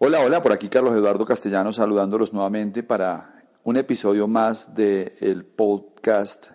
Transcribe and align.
Hola, 0.00 0.20
hola, 0.20 0.40
por 0.40 0.52
aquí 0.52 0.68
Carlos 0.68 0.94
Eduardo 0.94 1.24
Castellano 1.24 1.72
saludándolos 1.72 2.32
nuevamente 2.32 2.84
para 2.84 3.42
un 3.64 3.76
episodio 3.76 4.28
más 4.28 4.72
del 4.72 5.12
el 5.18 5.44
podcast 5.44 6.50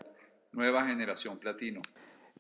Nueva 0.54 0.86
Generación 0.86 1.38
Platino. 1.40 1.82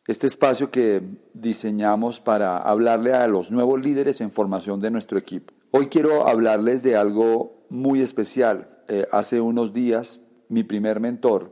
Este 0.07 0.27
espacio 0.27 0.71
que 0.71 1.01
diseñamos 1.33 2.21
para 2.21 2.57
hablarle 2.57 3.11
a 3.11 3.27
los 3.27 3.51
nuevos 3.51 3.83
líderes 3.83 4.21
en 4.21 4.31
formación 4.31 4.79
de 4.79 4.91
nuestro 4.91 5.17
equipo. 5.17 5.53
Hoy 5.71 5.87
quiero 5.87 6.25
hablarles 6.25 6.83
de 6.83 6.95
algo 6.95 7.65
muy 7.67 7.99
especial. 7.99 8.69
Eh, 8.87 9.05
hace 9.11 9.41
unos 9.41 9.73
días 9.73 10.21
mi 10.47 10.63
primer 10.63 11.01
mentor 11.01 11.51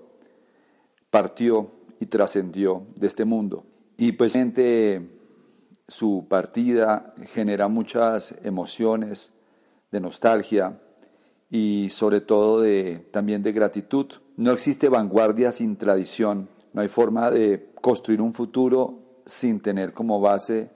partió 1.09 1.73
y 1.99 2.05
trascendió 2.05 2.87
de 2.97 3.07
este 3.07 3.25
mundo. 3.25 3.65
Y 3.97 4.13
pues 4.13 4.33
su 5.89 6.25
partida 6.29 7.13
genera 7.33 7.67
muchas 7.67 8.33
emociones, 8.43 9.33
de 9.91 9.99
nostalgia 9.99 10.79
y 11.49 11.89
sobre 11.89 12.21
todo 12.21 12.61
de, 12.61 13.05
también 13.11 13.43
de 13.43 13.51
gratitud. 13.51 14.07
No 14.37 14.51
existe 14.51 14.89
vanguardia 14.89 15.51
sin 15.51 15.75
tradición, 15.75 16.47
no 16.73 16.81
hay 16.81 16.87
forma 16.87 17.29
de 17.29 17.71
construir 17.81 18.21
un 18.21 18.33
futuro 18.33 18.99
sin 19.25 19.59
tener 19.59 19.93
como 19.93 20.19
base 20.21 20.69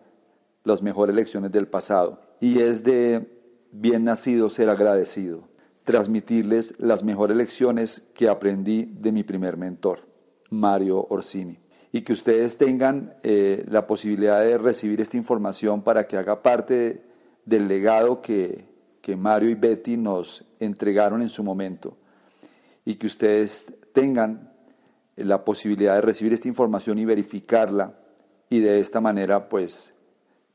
las 0.63 0.81
mejores 0.81 1.15
lecciones 1.15 1.51
del 1.51 1.67
pasado. 1.67 2.19
Y 2.41 2.59
es 2.59 2.83
de 2.83 3.31
bien 3.71 4.03
nacido 4.03 4.49
ser 4.49 4.69
agradecido, 4.69 5.47
transmitirles 5.83 6.73
las 6.77 7.03
mejores 7.03 7.37
lecciones 7.37 8.03
que 8.13 8.27
aprendí 8.27 8.85
de 8.85 9.11
mi 9.11 9.23
primer 9.23 9.57
mentor, 9.57 9.99
Mario 10.49 11.07
Orsini. 11.09 11.59
Y 11.91 12.01
que 12.01 12.11
ustedes 12.11 12.57
tengan 12.57 13.15
eh, 13.23 13.65
la 13.69 13.87
posibilidad 13.87 14.41
de 14.41 14.57
recibir 14.57 14.99
esta 14.99 15.15
información 15.15 15.81
para 15.81 16.05
que 16.07 16.17
haga 16.17 16.43
parte 16.43 17.05
del 17.45 17.69
legado 17.69 18.21
que, 18.21 18.74
que 19.05 19.15
Mario 19.15 19.51
y 19.51 19.53
Betty 19.53 19.97
nos 19.97 20.43
entregaron 20.59 21.21
en 21.21 21.29
su 21.29 21.43
momento 21.43 21.95
y 22.85 22.95
que 22.95 23.05
ustedes 23.05 23.67
tengan 23.93 24.51
la 25.15 25.45
posibilidad 25.45 25.93
de 25.93 26.01
recibir 26.01 26.33
esta 26.33 26.47
información 26.47 26.97
y 26.97 27.05
verificarla 27.05 27.99
y 28.49 28.61
de 28.61 28.79
esta 28.79 29.01
manera 29.01 29.47
pues 29.47 29.93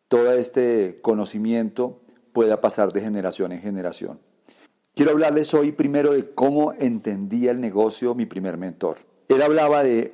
todo 0.09 0.33
este 0.33 0.99
conocimiento 1.01 2.01
pueda 2.33 2.61
pasar 2.61 2.93
de 2.93 3.01
generación 3.01 3.53
en 3.53 3.61
generación. 3.61 4.19
Quiero 4.97 5.13
hablarles 5.13 5.55
hoy 5.55 5.71
primero 5.71 6.13
de 6.13 6.35
cómo 6.35 6.73
entendía 6.73 7.53
el 7.53 7.61
negocio 7.61 8.17
mi 8.17 8.27
primer 8.27 8.57
mentor. 8.57 8.97
Él 9.29 9.43
hablaba 9.43 9.85
de 9.85 10.13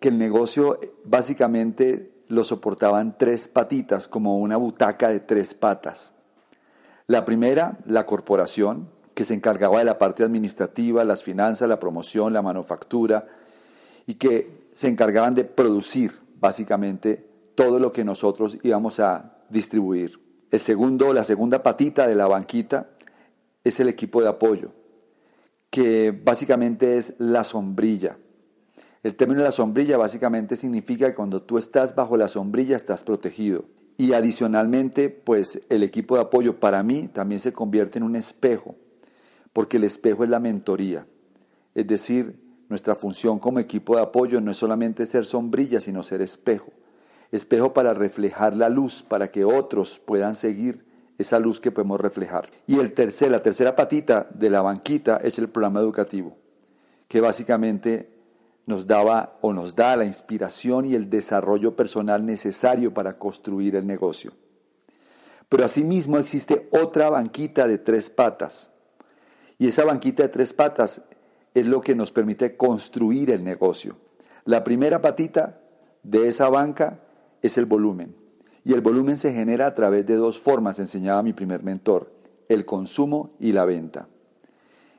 que 0.00 0.08
el 0.08 0.18
negocio 0.18 0.80
básicamente 1.04 2.10
lo 2.26 2.42
soportaban 2.42 3.16
tres 3.16 3.46
patitas, 3.46 4.08
como 4.08 4.38
una 4.38 4.56
butaca 4.56 5.08
de 5.08 5.20
tres 5.20 5.54
patas. 5.54 6.15
La 7.06 7.24
primera, 7.24 7.78
la 7.86 8.04
corporación, 8.04 8.88
que 9.14 9.24
se 9.24 9.34
encargaba 9.34 9.78
de 9.78 9.84
la 9.84 9.96
parte 9.96 10.24
administrativa, 10.24 11.04
las 11.04 11.22
finanzas, 11.22 11.68
la 11.68 11.78
promoción, 11.78 12.32
la 12.32 12.42
manufactura, 12.42 13.26
y 14.06 14.14
que 14.14 14.68
se 14.72 14.88
encargaban 14.88 15.34
de 15.34 15.44
producir 15.44 16.12
básicamente 16.38 17.26
todo 17.54 17.78
lo 17.78 17.92
que 17.92 18.04
nosotros 18.04 18.58
íbamos 18.62 19.00
a 19.00 19.38
distribuir. 19.48 20.20
El 20.50 20.60
segundo, 20.60 21.12
la 21.12 21.24
segunda 21.24 21.62
patita 21.62 22.06
de 22.06 22.14
la 22.14 22.26
banquita 22.26 22.90
es 23.64 23.80
el 23.80 23.88
equipo 23.88 24.20
de 24.20 24.28
apoyo, 24.28 24.72
que 25.70 26.10
básicamente 26.10 26.96
es 26.96 27.14
la 27.18 27.42
sombrilla. 27.44 28.18
El 29.02 29.14
término 29.14 29.40
de 29.40 29.46
la 29.46 29.52
sombrilla 29.52 29.96
básicamente 29.96 30.56
significa 30.56 31.06
que 31.06 31.14
cuando 31.14 31.42
tú 31.42 31.58
estás 31.58 31.94
bajo 31.94 32.16
la 32.16 32.28
sombrilla 32.28 32.76
estás 32.76 33.02
protegido. 33.02 33.64
Y 33.98 34.12
adicionalmente, 34.12 35.08
pues 35.08 35.60
el 35.68 35.82
equipo 35.82 36.16
de 36.16 36.22
apoyo 36.22 36.60
para 36.60 36.82
mí 36.82 37.08
también 37.08 37.40
se 37.40 37.52
convierte 37.52 37.98
en 37.98 38.04
un 38.04 38.16
espejo, 38.16 38.74
porque 39.52 39.78
el 39.78 39.84
espejo 39.84 40.24
es 40.24 40.30
la 40.30 40.38
mentoría. 40.38 41.06
Es 41.74 41.86
decir, 41.86 42.38
nuestra 42.68 42.94
función 42.94 43.38
como 43.38 43.58
equipo 43.58 43.96
de 43.96 44.02
apoyo 44.02 44.40
no 44.40 44.50
es 44.50 44.56
solamente 44.56 45.06
ser 45.06 45.24
sombrilla, 45.24 45.80
sino 45.80 46.02
ser 46.02 46.20
espejo. 46.20 46.72
Espejo 47.32 47.72
para 47.72 47.94
reflejar 47.94 48.56
la 48.56 48.68
luz, 48.68 49.02
para 49.02 49.30
que 49.30 49.44
otros 49.44 49.98
puedan 49.98 50.34
seguir 50.34 50.84
esa 51.18 51.38
luz 51.38 51.60
que 51.60 51.72
podemos 51.72 52.00
reflejar. 52.00 52.50
Y 52.66 52.78
el 52.78 52.92
tercer, 52.92 53.30
la 53.30 53.42
tercera 53.42 53.74
patita 53.74 54.28
de 54.34 54.50
la 54.50 54.62
banquita 54.62 55.18
es 55.22 55.38
el 55.38 55.48
programa 55.48 55.80
educativo, 55.80 56.36
que 57.08 57.20
básicamente 57.20 58.15
nos 58.66 58.86
daba 58.86 59.38
o 59.40 59.52
nos 59.52 59.76
da 59.76 59.96
la 59.96 60.04
inspiración 60.04 60.84
y 60.84 60.94
el 60.94 61.08
desarrollo 61.08 61.76
personal 61.76 62.26
necesario 62.26 62.92
para 62.92 63.16
construir 63.18 63.76
el 63.76 63.86
negocio. 63.86 64.32
Pero 65.48 65.64
asimismo 65.64 66.18
existe 66.18 66.68
otra 66.72 67.08
banquita 67.08 67.68
de 67.68 67.78
tres 67.78 68.10
patas. 68.10 68.70
Y 69.58 69.68
esa 69.68 69.84
banquita 69.84 70.24
de 70.24 70.28
tres 70.28 70.52
patas 70.52 71.00
es 71.54 71.66
lo 71.66 71.80
que 71.80 71.94
nos 71.94 72.10
permite 72.10 72.56
construir 72.56 73.30
el 73.30 73.44
negocio. 73.44 73.96
La 74.44 74.64
primera 74.64 75.00
patita 75.00 75.60
de 76.02 76.26
esa 76.26 76.48
banca 76.48 77.00
es 77.42 77.56
el 77.58 77.66
volumen. 77.66 78.16
Y 78.64 78.72
el 78.72 78.80
volumen 78.80 79.16
se 79.16 79.32
genera 79.32 79.66
a 79.66 79.74
través 79.74 80.04
de 80.06 80.16
dos 80.16 80.40
formas, 80.40 80.80
enseñaba 80.80 81.22
mi 81.22 81.32
primer 81.32 81.62
mentor, 81.62 82.12
el 82.48 82.66
consumo 82.66 83.36
y 83.38 83.52
la 83.52 83.64
venta. 83.64 84.08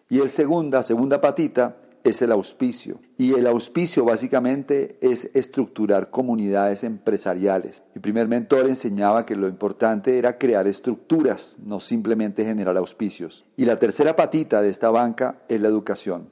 Y 0.10 0.20
el 0.20 0.30
segunda, 0.30 0.84
segunda 0.84 1.20
patita 1.20 1.76
es 2.08 2.22
el 2.22 2.32
auspicio. 2.32 3.00
Y 3.18 3.34
el 3.34 3.48
auspicio 3.48 4.06
básicamente 4.06 4.98
es 5.02 5.30
estructurar 5.34 6.10
comunidades 6.10 6.84
empresariales. 6.84 7.84
Mi 7.94 8.02
primer 8.02 8.28
mentor 8.28 8.68
enseñaba 8.68 9.26
que 9.26 9.36
lo 9.36 9.48
importante 9.48 10.18
era 10.18 10.38
crear 10.38 10.68
estructuras, 10.68 11.58
no 11.64 11.80
simplemente 11.80 12.46
generar 12.46 12.78
auspicios. 12.78 13.46
Y 13.56 13.66
la 13.66 13.80
tercera 13.80 14.16
patita 14.16 14.62
de 14.62 14.70
esta 14.70 14.90
banca 14.90 15.42
es 15.48 15.62
la 15.62 15.68
educación, 15.68 16.30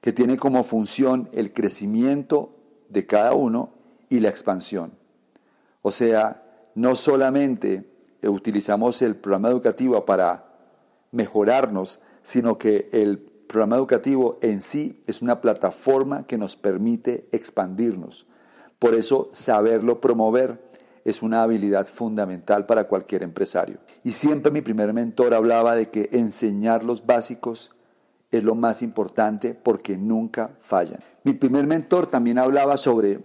que 0.00 0.12
tiene 0.12 0.36
como 0.36 0.64
función 0.64 1.28
el 1.32 1.52
crecimiento 1.52 2.54
de 2.88 3.06
cada 3.06 3.34
uno 3.34 3.72
y 4.08 4.20
la 4.20 4.28
expansión. 4.28 4.92
O 5.82 5.90
sea, 5.90 6.42
no 6.74 6.94
solamente 6.94 7.84
utilizamos 8.22 9.02
el 9.02 9.16
programa 9.16 9.48
educativo 9.48 10.04
para 10.04 10.46
mejorarnos, 11.10 12.00
sino 12.22 12.58
que 12.58 12.88
el 12.92 13.31
programa 13.52 13.76
educativo 13.76 14.38
en 14.40 14.60
sí 14.60 15.00
es 15.06 15.20
una 15.20 15.40
plataforma 15.40 16.26
que 16.26 16.38
nos 16.38 16.56
permite 16.56 17.28
expandirnos. 17.32 18.26
Por 18.78 18.94
eso 18.94 19.28
saberlo 19.32 20.00
promover 20.00 20.72
es 21.04 21.22
una 21.22 21.42
habilidad 21.42 21.86
fundamental 21.86 22.64
para 22.64 22.84
cualquier 22.84 23.22
empresario. 23.22 23.78
Y 24.02 24.12
siempre 24.12 24.50
mi 24.50 24.62
primer 24.62 24.92
mentor 24.94 25.34
hablaba 25.34 25.76
de 25.76 25.90
que 25.90 26.08
enseñar 26.12 26.82
los 26.82 27.04
básicos 27.04 27.70
es 28.30 28.42
lo 28.42 28.54
más 28.54 28.80
importante 28.80 29.54
porque 29.54 29.98
nunca 29.98 30.54
fallan. 30.58 31.00
Mi 31.22 31.34
primer 31.34 31.66
mentor 31.66 32.06
también 32.06 32.38
hablaba 32.38 32.78
sobre 32.78 33.20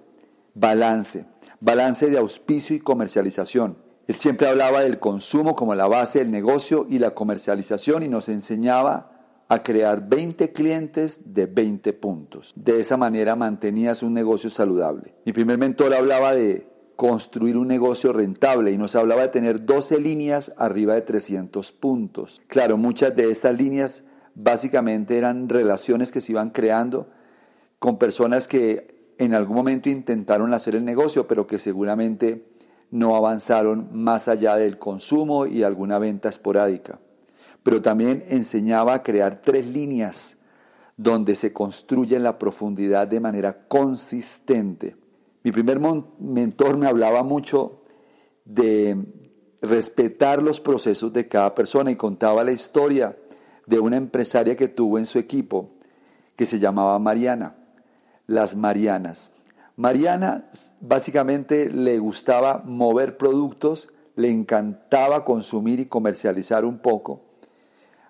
balance, 0.53 1.25
balance 1.61 2.07
de 2.07 2.17
auspicio 2.17 2.75
y 2.75 2.79
comercialización. 2.79 3.77
Él 4.07 4.15
siempre 4.15 4.47
hablaba 4.47 4.81
del 4.81 4.99
consumo 4.99 5.55
como 5.55 5.73
la 5.73 5.87
base 5.87 6.19
del 6.19 6.31
negocio 6.31 6.85
y 6.89 6.99
la 6.99 7.11
comercialización 7.11 8.03
y 8.03 8.09
nos 8.09 8.27
enseñaba 8.27 9.16
a 9.49 9.63
crear 9.63 10.07
20 10.07 10.51
clientes 10.51 11.21
de 11.25 11.45
20 11.45 11.93
puntos. 11.93 12.53
De 12.55 12.79
esa 12.79 12.97
manera 12.97 13.35
mantenías 13.35 14.03
un 14.03 14.13
negocio 14.13 14.49
saludable. 14.49 15.13
Mi 15.25 15.33
primer 15.33 15.57
mentor 15.57 15.93
hablaba 15.93 16.33
de 16.33 16.67
construir 16.95 17.57
un 17.57 17.67
negocio 17.67 18.11
rentable 18.11 18.71
y 18.71 18.77
nos 18.77 18.95
hablaba 18.95 19.21
de 19.21 19.27
tener 19.29 19.65
12 19.65 19.99
líneas 19.99 20.53
arriba 20.57 20.95
de 20.95 21.01
300 21.01 21.71
puntos. 21.71 22.41
Claro, 22.47 22.77
muchas 22.77 23.15
de 23.15 23.29
estas 23.29 23.57
líneas 23.57 24.03
básicamente 24.35 25.17
eran 25.17 25.47
relaciones 25.47 26.11
que 26.11 26.21
se 26.21 26.31
iban 26.31 26.49
creando 26.49 27.07
con 27.79 27.97
personas 27.97 28.47
que 28.47 29.13
en 29.19 29.33
algún 29.33 29.55
momento 29.55 29.89
intentaron 29.89 30.53
hacer 30.53 30.75
el 30.75 30.85
negocio, 30.85 31.27
pero 31.27 31.47
que 31.47 31.59
seguramente 31.59 32.45
no 32.89 33.15
avanzaron 33.15 33.89
más 33.91 34.27
allá 34.27 34.55
del 34.55 34.77
consumo 34.77 35.45
y 35.45 35.63
alguna 35.63 35.99
venta 35.99 36.29
esporádica 36.29 36.99
pero 37.67 37.81
también 37.81 38.23
enseñaba 38.29 38.93
a 38.93 39.03
crear 39.03 39.41
tres 39.41 39.67
líneas 39.67 40.37
donde 40.95 41.35
se 41.35 41.51
construye 41.51 42.17
la 42.17 42.39
profundidad 42.39 43.09
de 43.09 43.19
manera 43.19 43.67
consistente. 43.67 44.95
Mi 45.43 45.51
primer 45.51 45.77
mentor 46.17 46.77
me 46.77 46.87
hablaba 46.87 47.23
mucho 47.23 47.81
de 48.45 48.95
respetar 49.61 50.41
los 50.41 50.61
procesos 50.61 51.11
de 51.11 51.27
cada 51.27 51.53
persona 51.53 51.91
y 51.91 51.97
contaba 51.97 52.41
la 52.45 52.53
historia 52.53 53.17
de 53.65 53.81
una 53.81 53.97
empresaria 53.97 54.55
que 54.55 54.69
tuvo 54.69 54.97
en 54.97 55.05
su 55.05 55.19
equipo 55.19 55.71
que 56.37 56.45
se 56.45 56.59
llamaba 56.59 56.97
Mariana, 56.99 57.57
las 58.27 58.55
Marianas. 58.55 59.31
Mariana 59.75 60.47
básicamente 60.79 61.69
le 61.69 61.99
gustaba 61.99 62.63
mover 62.65 63.17
productos, 63.17 63.89
le 64.15 64.31
encantaba 64.31 65.25
consumir 65.25 65.81
y 65.81 65.87
comercializar 65.87 66.63
un 66.63 66.79
poco. 66.79 67.26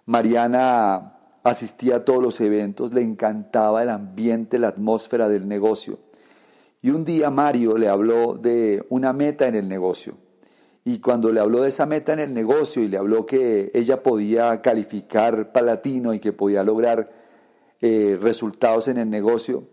Mariana 0.07 1.18
asistía 1.44 1.98
a 1.98 2.06
todos 2.06 2.24
los 2.24 2.39
eventos, 2.39 2.94
le 2.94 3.01
encantaba 3.01 3.83
el 3.83 3.89
ambiente, 3.89 4.57
la 4.57 4.69
atmósfera 4.69 5.27
del 5.27 5.48
negocio. 5.48 6.00
Y 6.81 6.92
un 6.92 7.04
día 7.04 7.30
Mario 7.30 7.77
le 7.77 7.89
habló 7.89 8.33
de 8.33 8.86
una 8.89 9.12
meta 9.12 9.48
en 9.48 9.56
el 9.56 9.68
negocio. 9.68 10.18
Y 10.86 11.00
cuando 11.00 11.33
le 11.33 11.42
habló 11.42 11.62
de 11.62 11.68
esa 11.68 11.86
meta 11.86 12.13
en 12.13 12.19
el 12.19 12.33
negocio 12.33 12.81
y 12.81 12.88
le 12.88 12.98
habló 12.98 13.25
que 13.25 13.69
ella 13.74 14.01
podía 14.01 14.62
calificar 14.62 15.51
palatino 15.51 16.13
y 16.13 16.19
que 16.19 16.31
podía 16.31 16.63
lograr 16.63 17.12
eh, 17.81 18.18
resultados 18.21 18.88
en 18.88 18.98
el 18.98 19.09
negocio, 19.09 19.65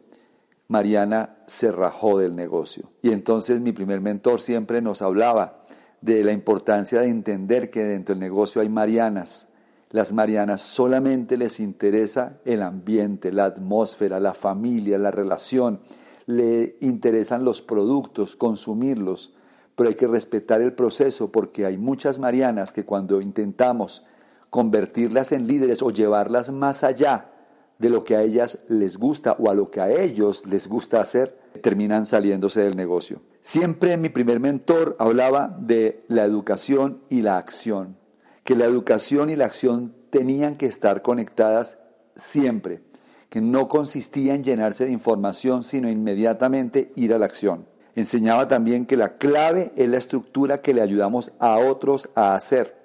Mariana 0.67 1.37
se 1.47 1.71
rajó 1.71 2.19
del 2.19 2.35
negocio. 2.35 2.91
Y 3.03 3.13
entonces 3.13 3.61
mi 3.61 3.71
primer 3.71 4.01
mentor 4.01 4.41
siempre 4.41 4.83
nos 4.83 5.01
hablaba 5.01 5.65
de 6.01 6.25
la 6.25 6.33
importancia 6.33 7.03
de 7.03 7.09
entender 7.09 7.71
que 7.71 7.85
dentro 7.85 8.17
del 8.17 8.21
negocio 8.21 8.61
hay 8.61 8.69
Marianas. 8.69 9.47
Las 9.95 10.13
Marianas 10.13 10.61
solamente 10.61 11.37
les 11.37 11.61
interesa 11.61 12.41
el 12.45 12.63
ambiente, 12.63 13.33
la 13.33 13.45
atmósfera, 13.45 14.19
la 14.19 14.35
familia, 14.35 14.99
la 14.99 15.13
relación. 15.13 15.79
Le 16.27 16.77
interesan 16.81 17.45
los 17.45 17.63
productos, 17.63 18.35
consumirlos 18.35 19.31
pero 19.77 19.89
hay 19.89 19.95
que 19.95 20.07
respetar 20.07 20.61
el 20.61 20.73
proceso 20.73 21.31
porque 21.33 21.67
hay 21.67 21.79
muchas 21.79 22.19
Marianas 22.19 22.73
que 22.73 22.85
cuando 22.85 23.21
intentamos 23.21 24.05
convertirlas 24.51 25.33
en 25.33 25.47
líderes 25.47 25.83
o 25.83 25.91
llevarlas 25.91 26.51
más 26.51 26.85
allá 26.85 27.31
de 27.79 27.91
lo 27.91 28.05
que 28.05 28.17
a 28.17 28.23
ellas 28.23 28.61
les 28.69 28.97
gusta 28.97 29.37
o 29.39 29.51
a 29.51 29.55
lo 29.55 29.71
que 29.71 29.81
a 29.81 29.91
ellos 29.91 30.47
les 30.47 30.69
gusta 30.69 31.01
hacer, 31.01 31.37
terminan 31.61 32.07
saliéndose 32.07 32.61
del 32.61 32.77
negocio. 32.77 33.21
Siempre 33.43 33.97
mi 33.97 34.11
primer 34.11 34.39
mentor 34.39 34.97
hablaba 35.01 35.57
de 35.59 36.05
la 36.09 36.25
educación 36.25 37.03
y 37.09 37.23
la 37.23 37.37
acción, 37.37 37.97
que 38.45 38.55
la 38.55 38.67
educación 38.67 39.31
y 39.31 39.37
la 39.37 39.47
acción 39.47 39.95
tenían 40.11 40.57
que 40.57 40.67
estar 40.67 41.03
conectadas 41.03 41.79
siempre, 42.15 42.83
que 43.31 43.41
no 43.41 43.67
consistía 43.69 44.35
en 44.35 44.45
llenarse 44.45 44.85
de 44.85 44.93
información, 44.93 45.65
sino 45.65 45.91
inmediatamente 45.91 46.93
ir 46.95 47.13
a 47.15 47.19
la 47.19 47.25
acción. 47.25 47.67
Enseñaba 47.97 48.47
también 48.47 48.87
que 48.87 48.97
la 48.97 49.17
clave 49.17 49.73
es 49.77 49.89
la 49.89 49.99
estructura 49.99 50.61
que 50.61 50.75
le 50.75 50.83
ayudamos 50.83 51.33
a 51.39 51.59
otros 51.59 52.09
a 52.15 52.35
hacer, 52.35 52.77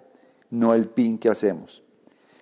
no 0.49 0.73
el 0.73 0.87
pin 0.87 1.17
que 1.17 1.29
hacemos. 1.29 1.83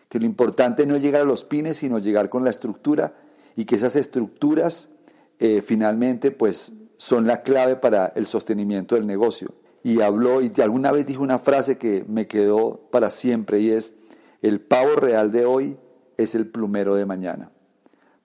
Que 0.09 0.19
lo 0.19 0.25
importante 0.25 0.85
no 0.85 0.95
es 0.95 1.01
llegar 1.01 1.21
a 1.21 1.25
los 1.25 1.43
pines, 1.43 1.77
sino 1.77 1.99
llegar 1.99 2.29
con 2.29 2.43
la 2.43 2.49
estructura 2.49 3.13
y 3.55 3.65
que 3.65 3.75
esas 3.75 3.95
estructuras 3.95 4.89
eh, 5.39 5.61
finalmente 5.61 6.31
pues 6.31 6.71
son 6.97 7.27
la 7.27 7.41
clave 7.41 7.75
para 7.75 8.07
el 8.15 8.25
sostenimiento 8.25 8.95
del 8.95 9.07
negocio. 9.07 9.53
Y 9.87 10.01
habló 10.01 10.41
y 10.41 10.51
alguna 10.61 10.91
vez 10.91 11.05
dijo 11.05 11.23
una 11.23 11.39
frase 11.39 11.77
que 11.77 12.03
me 12.09 12.27
quedó 12.27 12.89
para 12.91 13.09
siempre 13.09 13.61
y 13.61 13.69
es, 13.69 13.93
el 14.41 14.59
pavo 14.59 14.97
real 14.97 15.31
de 15.31 15.45
hoy 15.45 15.77
es 16.17 16.35
el 16.35 16.45
plumero 16.45 16.95
de 16.95 17.05
mañana. 17.05 17.51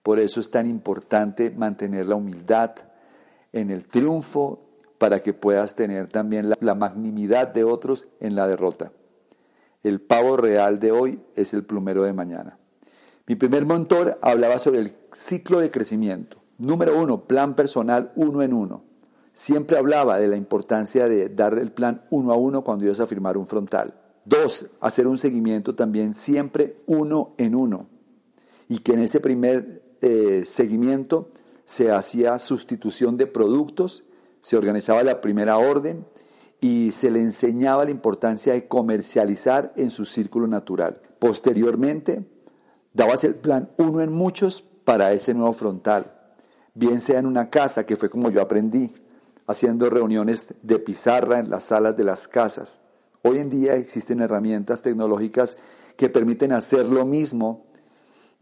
Por 0.01 0.19
eso 0.19 0.41
es 0.41 0.51
tan 0.51 0.67
importante 0.67 1.51
mantener 1.51 2.07
la 2.07 2.15
humildad, 2.15 2.71
en 3.53 3.69
el 3.69 3.87
triunfo 3.87 4.59
para 4.97 5.21
que 5.21 5.31
puedas 5.31 5.73
tener 5.73 6.09
también 6.09 6.49
la, 6.59 6.75
magnimidad 6.75 7.47
de 7.53 7.63
otros 7.63 8.07
en 8.19 8.35
la 8.35 8.45
derrota. 8.45 8.91
El 9.83 10.01
pavo 10.01 10.35
real 10.35 10.79
de 10.79 10.91
hoy 10.91 11.21
es 11.33 11.53
el 11.53 11.63
plumero 11.63 12.03
de 12.03 12.11
mañana. 12.11 12.59
Mi 13.25 13.35
primer 13.35 13.65
mentor 13.65 14.19
hablaba 14.21 14.57
sobre 14.57 14.79
el 14.79 14.97
ciclo 15.13 15.61
de 15.61 15.71
crecimiento. 15.71 16.43
Número 16.57 17.01
uno, 17.01 17.23
plan 17.23 17.55
personal 17.55 18.11
uno 18.17 18.41
en 18.41 18.51
uno. 18.51 18.83
Siempre 19.33 19.77
hablaba 19.77 20.19
de 20.19 20.27
la 20.27 20.37
importancia 20.37 21.09
de 21.09 21.29
dar 21.29 21.57
el 21.57 21.71
plan 21.71 22.03
uno 22.11 22.31
a 22.31 22.35
uno 22.35 22.63
cuando 22.63 22.85
ibas 22.85 22.99
a 22.99 23.07
firmar 23.07 23.37
un 23.37 23.47
frontal. 23.47 23.95
Dos, 24.25 24.67
hacer 24.79 25.07
un 25.07 25.17
seguimiento 25.17 25.75
también 25.75 26.13
siempre 26.13 26.77
uno 26.85 27.33
en 27.37 27.55
uno. 27.55 27.87
Y 28.69 28.79
que 28.79 28.93
en 28.93 28.99
ese 28.99 29.19
primer 29.19 29.81
eh, 30.01 30.43
seguimiento 30.45 31.29
se 31.65 31.91
hacía 31.91 32.37
sustitución 32.39 33.17
de 33.17 33.25
productos, 33.25 34.03
se 34.41 34.55
organizaba 34.55 35.03
la 35.03 35.19
primera 35.19 35.57
orden 35.57 36.05
y 36.61 36.91
se 36.91 37.09
le 37.09 37.19
enseñaba 37.19 37.85
la 37.85 37.91
importancia 37.91 38.53
de 38.53 38.67
comercializar 38.67 39.73
en 39.75 39.89
su 39.89 40.05
círculo 40.05 40.47
natural. 40.47 41.01
Posteriormente, 41.19 42.25
dabas 42.93 43.23
el 43.23 43.35
plan 43.35 43.71
uno 43.77 44.01
en 44.01 44.13
muchos 44.13 44.63
para 44.83 45.11
ese 45.11 45.33
nuevo 45.33 45.53
frontal, 45.53 46.13
bien 46.73 46.99
sea 46.99 47.19
en 47.19 47.25
una 47.25 47.49
casa, 47.49 47.85
que 47.85 47.95
fue 47.95 48.09
como 48.09 48.29
yo 48.29 48.41
aprendí, 48.41 48.93
haciendo 49.47 49.89
reuniones 49.89 50.53
de 50.61 50.79
pizarra 50.79 51.39
en 51.39 51.49
las 51.49 51.63
salas 51.63 51.97
de 51.97 52.03
las 52.03 52.27
casas. 52.27 52.79
Hoy 53.23 53.39
en 53.39 53.49
día 53.49 53.75
existen 53.75 54.21
herramientas 54.21 54.81
tecnológicas 54.81 55.57
que 55.97 56.09
permiten 56.09 56.51
hacer 56.51 56.89
lo 56.89 57.05
mismo, 57.05 57.65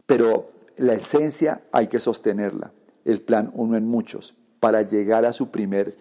pero 0.06 0.46
la 0.76 0.94
esencia 0.94 1.62
hay 1.72 1.86
que 1.86 1.98
sostenerla 1.98 2.72
el 3.04 3.20
plan 3.20 3.50
uno 3.54 3.76
en 3.76 3.86
muchos 3.86 4.34
para 4.60 4.82
llegar 4.82 5.24
a 5.24 5.32
su, 5.32 5.50
primer, 5.50 5.96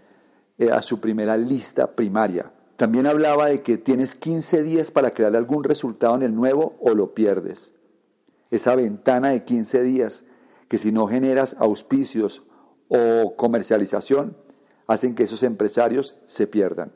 eh, 0.57 0.71
a 0.71 0.81
su 0.81 0.99
primera 0.99 1.37
lista 1.37 1.95
primaria. 1.95 2.51
También 2.77 3.07
hablaba 3.07 3.47
de 3.47 3.61
que 3.61 3.77
tienes 3.77 4.15
15 4.15 4.63
días 4.63 4.91
para 4.91 5.13
crear 5.13 5.35
algún 5.35 5.63
resultado 5.63 6.15
en 6.15 6.23
el 6.23 6.35
nuevo 6.35 6.75
o 6.79 6.95
lo 6.95 7.13
pierdes. 7.13 7.73
Esa 8.49 8.75
ventana 8.75 9.29
de 9.29 9.43
15 9.43 9.83
días 9.83 10.25
que 10.67 10.77
si 10.77 10.91
no 10.91 11.07
generas 11.07 11.55
auspicios 11.59 12.43
o 12.87 13.35
comercialización, 13.35 14.37
hacen 14.91 15.15
que 15.15 15.23
esos 15.23 15.43
empresarios 15.43 16.17
se 16.27 16.47
pierdan. 16.47 16.91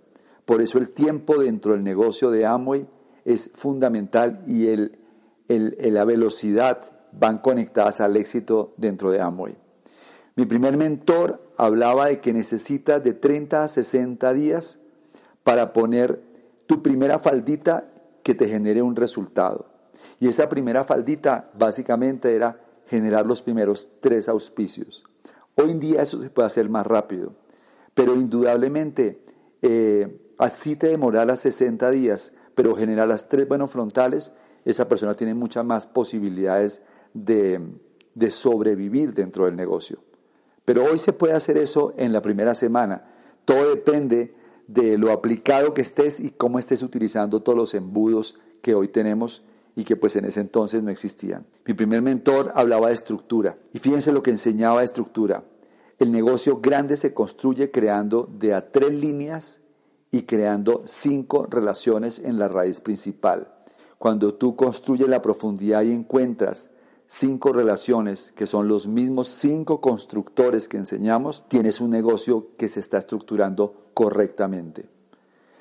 Por 0.46 0.62
eso 0.62 0.78
el 0.78 0.90
tiempo 0.90 1.42
dentro 1.42 1.74
del 1.74 1.84
negocio 1.84 2.30
de 2.30 2.46
Amway 2.46 2.88
es 3.26 3.50
fundamental 3.56 4.44
y 4.46 4.68
el, 4.68 5.00
la 5.48 6.06
velocidad 6.06 6.94
van 7.12 7.40
conectadas 7.40 8.02
al 8.02 8.18
éxito 8.18 8.74
dentro 8.78 9.12
de 9.12 9.22
Amway. 9.22 9.58
Mi 10.36 10.46
primer 10.46 10.78
mentor 10.78 11.40
hablaba 11.58 12.08
de 12.08 12.20
que 12.20 12.34
necesitas 12.34 13.04
de 13.04 13.14
30 13.14 13.64
a 13.64 13.68
60 13.68 14.34
días 14.34 14.80
para 15.44 15.72
poner 15.74 16.22
tu 16.68 16.82
primera 16.82 17.20
faldita 17.20 17.90
que 18.22 18.36
te 18.36 18.48
genere 18.48 18.82
un 18.82 18.96
resultado. 18.96 19.68
Y 20.20 20.28
esa 20.28 20.50
primera 20.50 20.84
faldita 20.84 21.50
básicamente 21.58 22.36
era 22.36 22.60
generar 22.88 23.26
los 23.26 23.42
primeros 23.42 23.88
tres 24.02 24.28
auspicios. 24.28 25.06
Hoy 25.56 25.72
en 25.72 25.80
día 25.80 26.02
eso 26.02 26.22
se 26.22 26.30
puede 26.30 26.48
hacer 26.48 26.70
más 26.70 26.86
rápido, 26.86 27.34
pero 27.96 28.14
indudablemente 28.14 29.24
eh, 29.64 30.22
así 30.38 30.76
te 30.76 30.96
las 30.98 31.40
60 31.40 31.90
días, 31.90 32.34
pero 32.54 32.76
generar 32.76 33.08
las 33.08 33.28
tres 33.28 33.48
buenos 33.48 33.72
frontales, 33.72 34.32
esa 34.64 34.88
persona 34.88 35.16
tiene 35.16 35.34
muchas 35.34 35.66
más 35.66 35.88
posibilidades 35.88 36.84
de 37.14 37.60
sobrevivir 38.30 39.14
dentro 39.14 39.46
del 39.46 39.56
negocio. 39.56 40.00
Pero 40.66 40.84
hoy 40.84 40.98
se 40.98 41.14
puede 41.14 41.34
hacer 41.34 41.58
eso 41.58 41.94
en 41.98 42.12
la 42.12 42.22
primera 42.22 42.54
semana. 42.54 43.06
Todo 43.46 43.70
depende 43.70 44.36
de 44.68 44.98
lo 44.98 45.12
aplicado 45.12 45.74
que 45.74 45.82
estés 45.82 46.20
y 46.20 46.32
cómo 46.32 46.60
estés 46.60 46.82
utilizando 46.82 47.42
todos 47.42 47.58
los 47.58 47.74
embudos 47.76 48.38
que 48.62 48.74
hoy 48.74 48.88
tenemos 48.88 49.44
y 49.76 49.84
que 49.84 49.96
pues 49.96 50.16
en 50.16 50.26
ese 50.26 50.42
entonces 50.42 50.82
no 50.82 50.90
existían. 50.90 51.46
Mi 51.66 51.74
primer 51.74 52.02
mentor 52.02 52.52
hablaba 52.56 52.88
de 52.88 52.94
estructura 52.94 53.58
y 53.74 53.80
fíjense 53.80 54.12
lo 54.12 54.24
que 54.24 54.32
enseñaba 54.32 54.80
de 54.80 54.86
estructura. 54.86 55.44
El 55.98 56.12
negocio 56.12 56.60
grande 56.60 56.98
se 56.98 57.14
construye 57.14 57.72
creando 57.72 58.30
de 58.30 58.54
a 58.54 58.72
tres 58.72 58.92
líneas 58.92 59.62
y 60.12 60.24
creando 60.24 60.84
cinco 60.86 61.48
relaciones 61.50 62.20
en 62.20 62.38
la 62.38 62.50
raíz 62.50 62.82
principal. 62.82 63.54
Cuando 63.98 64.34
tú 64.36 64.58
construyes 64.58 65.08
la 65.08 65.22
profundidad 65.22 65.84
y 65.84 65.92
encuentras 65.92 66.70
cinco 67.08 67.54
relaciones, 67.54 68.34
que 68.36 68.46
son 68.46 68.68
los 68.68 68.88
mismos 68.88 69.30
cinco 69.30 69.80
constructores 69.80 70.68
que 70.68 70.78
enseñamos, 70.78 71.46
tienes 71.48 71.80
un 71.80 71.92
negocio 71.92 72.50
que 72.58 72.68
se 72.68 72.82
está 72.82 72.98
estructurando 72.98 73.90
correctamente. 73.94 74.90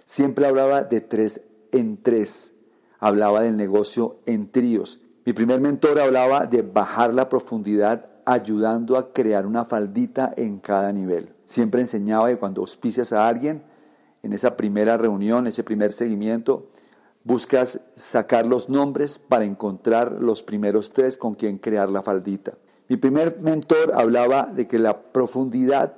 Siempre 0.05 0.47
hablaba 0.47 0.83
de 0.83 1.00
tres 1.00 1.43
en 1.71 2.03
tres, 2.03 2.53
hablaba 2.99 3.41
del 3.43 3.57
negocio 3.57 4.17
en 4.26 4.50
tríos. 4.50 5.00
Mi 5.25 5.33
primer 5.33 5.61
mentor 5.61 6.00
hablaba 6.00 6.47
de 6.47 6.62
bajar 6.62 7.14
la 7.14 7.29
profundidad 7.29 8.11
ayudando 8.26 8.97
a 8.97 9.12
crear 9.12 9.47
una 9.47 9.64
faldita 9.64 10.33
en 10.37 10.59
cada 10.59 10.93
nivel. 10.93 11.31
Siempre 11.47 11.81
enseñaba 11.81 12.28
que 12.28 12.38
cuando 12.38 12.61
auspicias 12.61 13.12
a 13.12 13.28
alguien, 13.28 13.62
en 14.23 14.33
esa 14.33 14.57
primera 14.57 14.97
reunión, 14.97 15.47
ese 15.47 15.62
primer 15.62 15.93
seguimiento, 15.93 16.69
Buscas 17.26 17.81
sacar 17.97 18.45
los 18.45 18.69
nombres 18.69 19.19
para 19.19 19.47
encontrar 19.47 20.23
los 20.23 20.43
primeros 20.43 20.93
tres 20.93 21.16
con 21.16 21.35
quien 21.35 21.57
crear 21.57 21.88
la 21.88 22.02
faldita. 22.02 22.52
Mi 22.87 22.99
primer 22.99 23.40
mentor 23.40 23.93
hablaba 23.95 24.45
de 24.45 24.66
que 24.66 24.78
la 24.78 25.04
profundidad 25.04 25.97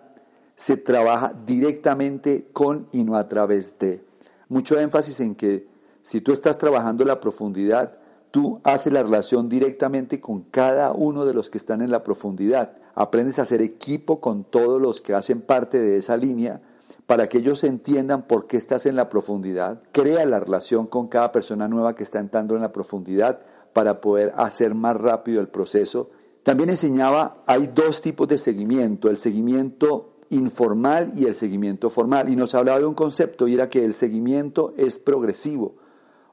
se 0.55 0.77
trabaja 0.77 1.35
directamente 1.45 2.47
con 2.53 2.87
y 2.93 3.03
no 3.03 3.17
a 3.17 3.27
través 3.27 3.77
de. 3.81 4.05
Mucho 4.49 4.79
énfasis 4.79 5.19
en 5.19 5.35
que 5.35 5.67
si 6.05 6.21
tú 6.21 6.31
estás 6.31 6.59
trabajando 6.59 7.05
la 7.05 7.21
profundidad, 7.21 7.99
tú 8.37 8.61
haces 8.65 8.93
la 8.93 9.03
relación 9.03 9.49
directamente 9.49 10.21
con 10.21 10.43
cada 10.43 10.93
uno 10.93 11.25
de 11.25 11.33
los 11.33 11.49
que 11.49 11.57
están 11.57 11.81
en 11.81 11.91
la 11.91 12.05
profundidad. 12.05 12.77
Aprendes 12.95 13.39
a 13.39 13.43
hacer 13.43 13.63
equipo 13.63 14.21
con 14.21 14.45
todos 14.45 14.79
los 14.79 15.01
que 15.01 15.15
hacen 15.15 15.41
parte 15.41 15.81
de 15.81 15.97
esa 15.97 16.19
línea 16.19 16.61
para 17.07 17.31
que 17.31 17.39
ellos 17.39 17.65
entiendan 17.65 18.27
por 18.27 18.47
qué 18.47 18.59
estás 18.59 18.85
en 18.85 18.95
la 18.95 19.09
profundidad. 19.09 19.81
Crea 19.91 20.27
la 20.27 20.39
relación 20.39 20.87
con 20.87 21.09
cada 21.09 21.33
persona 21.33 21.67
nueva 21.67 21.95
que 21.95 22.03
está 22.03 22.19
entrando 22.19 22.55
en 22.55 22.61
la 22.61 22.75
profundidad 22.75 23.41
para 23.73 24.03
poder 24.03 24.35
hacer 24.37 24.75
más 24.75 24.99
rápido 24.99 25.41
el 25.41 25.49
proceso. 25.49 26.11
También 26.43 26.69
enseñaba, 26.69 27.39
hay 27.47 27.71
dos 27.75 28.03
tipos 28.03 28.29
de 28.29 28.37
seguimiento, 28.37 29.09
el 29.09 29.17
seguimiento 29.17 30.11
informal 30.29 31.11
y 31.15 31.25
el 31.25 31.35
seguimiento 31.35 31.89
formal. 31.89 32.29
Y 32.29 32.37
nos 32.37 32.55
hablaba 32.55 32.81
de 32.81 32.85
un 32.85 32.93
concepto 32.93 33.49
y 33.49 33.55
era 33.55 33.71
que 33.71 33.83
el 33.83 33.95
seguimiento 33.95 34.75
es 34.77 34.99
progresivo, 34.99 35.77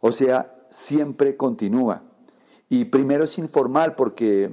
o 0.01 0.11
sea, 0.11 0.52
siempre 0.73 1.37
continúa. 1.37 2.01
Y 2.67 2.85
primero 2.85 3.25
es 3.25 3.37
informal 3.37 3.93
porque 3.95 4.51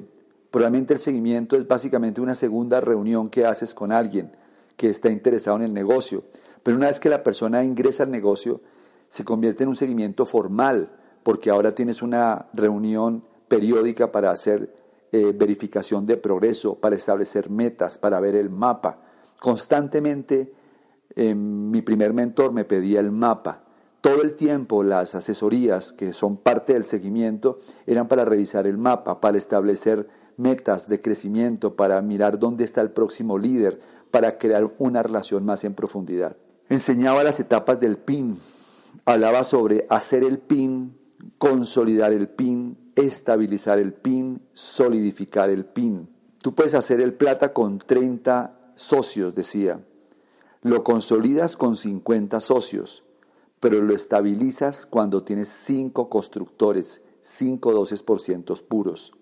probablemente 0.51 0.93
el 0.93 1.01
seguimiento 1.01 1.57
es 1.57 1.67
básicamente 1.67 2.21
una 2.21 2.35
segunda 2.35 2.81
reunión 2.81 3.31
que 3.31 3.47
haces 3.47 3.75
con 3.75 3.91
alguien 3.91 4.37
que 4.77 4.91
está 4.91 5.11
interesado 5.11 5.57
en 5.57 5.63
el 5.63 5.75
negocio. 5.75 6.25
Pero 6.63 6.77
una 6.77 6.89
vez 6.89 7.01
que 7.01 7.09
la 7.09 7.23
persona 7.23 7.65
ingresa 7.65 8.03
al 8.03 8.11
negocio, 8.11 8.61
se 9.09 9.25
convierte 9.25 9.63
en 9.63 9.71
un 9.71 9.77
seguimiento 9.77 10.27
formal, 10.27 10.93
porque 11.23 11.51
ahora 11.51 11.73
tienes 11.73 12.03
una 12.03 12.49
reunión 12.53 13.25
periódica 13.49 14.13
para 14.13 14.31
hacer 14.31 14.75
eh, 15.13 15.33
verificación 15.35 16.05
de 16.07 16.19
progreso, 16.19 16.77
para 16.77 16.97
establecer 16.97 17.49
metas, 17.51 17.97
para 17.97 18.21
ver 18.21 18.37
el 18.37 18.51
mapa. 18.51 19.01
Constantemente 19.41 20.53
eh, 21.17 21.35
mi 21.35 21.81
primer 21.81 22.13
mentor 22.13 22.53
me 22.53 22.65
pedía 22.65 23.01
el 23.01 23.11
mapa. 23.11 23.65
Todo 24.01 24.23
el 24.23 24.35
tiempo 24.35 24.83
las 24.83 25.15
asesorías 25.15 25.93
que 25.93 26.15
son 26.15 26.39
parte 26.39 26.73
del 26.73 26.85
seguimiento 26.85 27.59
eran 27.87 28.09
para 28.09 28.25
revisar 28.25 28.67
el 28.67 28.79
mapa, 28.79 29.21
para 29.21 29.37
establecer 29.37 30.09
metas 30.39 30.89
de 30.89 31.01
crecimiento, 31.01 31.77
para 31.77 32.01
mirar 32.01 32.39
dónde 32.39 32.65
está 32.65 32.81
el 32.81 32.93
próximo 32.93 33.39
líder, 33.39 33.79
para 34.11 34.39
crear 34.39 34.71
una 34.79 35.03
relación 35.03 35.45
más 35.45 35.65
en 35.65 35.75
profundidad. 35.75 36.37
Enseñaba 36.71 37.23
las 37.23 37.41
etapas 37.41 37.79
del 37.79 37.99
PIN, 37.99 38.39
hablaba 39.05 39.45
sobre 39.45 39.87
hacer 39.91 40.25
el 40.25 40.39
PIN, 40.39 40.97
consolidar 41.37 42.13
el 42.13 42.29
PIN, 42.29 42.93
estabilizar 42.97 43.79
el 43.79 43.93
PIN, 43.93 44.41
solidificar 44.55 45.51
el 45.51 45.67
PIN. 45.67 46.09
Tú 46.43 46.55
puedes 46.55 46.75
hacer 46.75 47.03
el 47.03 47.13
plata 47.13 47.53
con 47.53 47.79
30 47.79 48.73
socios, 48.77 49.35
decía. 49.35 49.85
Lo 50.63 50.85
consolidas 50.85 51.57
con 51.57 51.77
50 51.77 52.41
socios, 52.41 53.05
pero 53.61 53.83
lo 53.83 53.95
estabilizas 53.95 54.87
cuando 54.87 55.23
tienes 55.23 55.49
5 55.49 56.09
constructores, 56.09 57.03
5 57.23 57.73
12% 57.73 58.63
puros. 58.65 59.13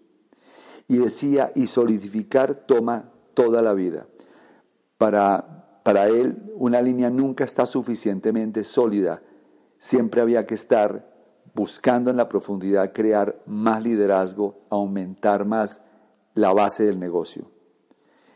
Y 0.86 0.98
decía, 0.98 1.50
y 1.54 1.66
solidificar 1.66 2.54
toma 2.54 3.12
toda 3.34 3.60
la 3.60 3.74
vida. 3.74 4.06
Para, 4.96 5.80
para 5.82 6.08
él, 6.08 6.52
una 6.54 6.80
línea 6.80 7.10
nunca 7.10 7.44
está 7.44 7.66
suficientemente 7.66 8.64
sólida. 8.64 9.22
Siempre 9.78 10.20
había 10.20 10.46
que 10.46 10.54
estar 10.54 11.08
buscando 11.54 12.10
en 12.10 12.16
la 12.16 12.28
profundidad 12.28 12.92
crear 12.92 13.42
más 13.44 13.82
liderazgo, 13.82 14.60
aumentar 14.70 15.44
más 15.44 15.80
la 16.34 16.52
base 16.52 16.84
del 16.84 17.00
negocio. 17.00 17.50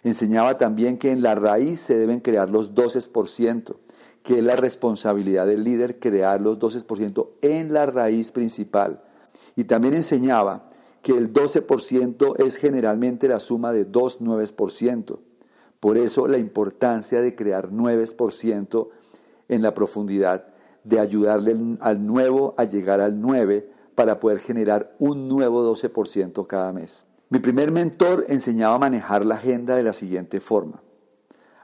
Enseñaba 0.02 0.58
también 0.58 0.98
que 0.98 1.12
en 1.12 1.22
la 1.22 1.36
raíz 1.36 1.80
se 1.80 1.96
deben 1.96 2.18
crear 2.18 2.50
los 2.50 2.74
12%, 2.74 3.76
que 4.22 4.38
es 4.38 4.44
la 4.44 4.56
responsabilidad 4.56 5.46
del 5.46 5.64
líder 5.64 5.98
crear 5.98 6.40
los 6.40 6.58
12% 6.58 7.28
en 7.42 7.72
la 7.72 7.86
raíz 7.86 8.32
principal. 8.32 9.02
Y 9.56 9.64
también 9.64 9.94
enseñaba 9.94 10.68
que 11.02 11.12
el 11.12 11.32
12% 11.32 12.38
es 12.38 12.56
generalmente 12.56 13.28
la 13.28 13.40
suma 13.40 13.72
de 13.72 13.84
dos 13.84 14.20
9%. 14.20 15.18
Por 15.80 15.98
eso 15.98 16.28
la 16.28 16.38
importancia 16.38 17.20
de 17.20 17.34
crear 17.34 17.70
9% 17.70 18.88
en 19.48 19.62
la 19.62 19.74
profundidad, 19.74 20.46
de 20.84 21.00
ayudarle 21.00 21.56
al 21.80 22.06
nuevo 22.06 22.54
a 22.56 22.64
llegar 22.64 23.00
al 23.00 23.20
9 23.20 23.68
para 23.96 24.20
poder 24.20 24.38
generar 24.38 24.94
un 24.98 25.28
nuevo 25.28 25.68
12% 25.74 26.46
cada 26.46 26.72
mes. 26.72 27.04
Mi 27.28 27.40
primer 27.40 27.72
mentor 27.72 28.26
enseñaba 28.28 28.76
a 28.76 28.78
manejar 28.78 29.24
la 29.24 29.34
agenda 29.34 29.74
de 29.74 29.82
la 29.82 29.92
siguiente 29.92 30.40
forma. 30.40 30.82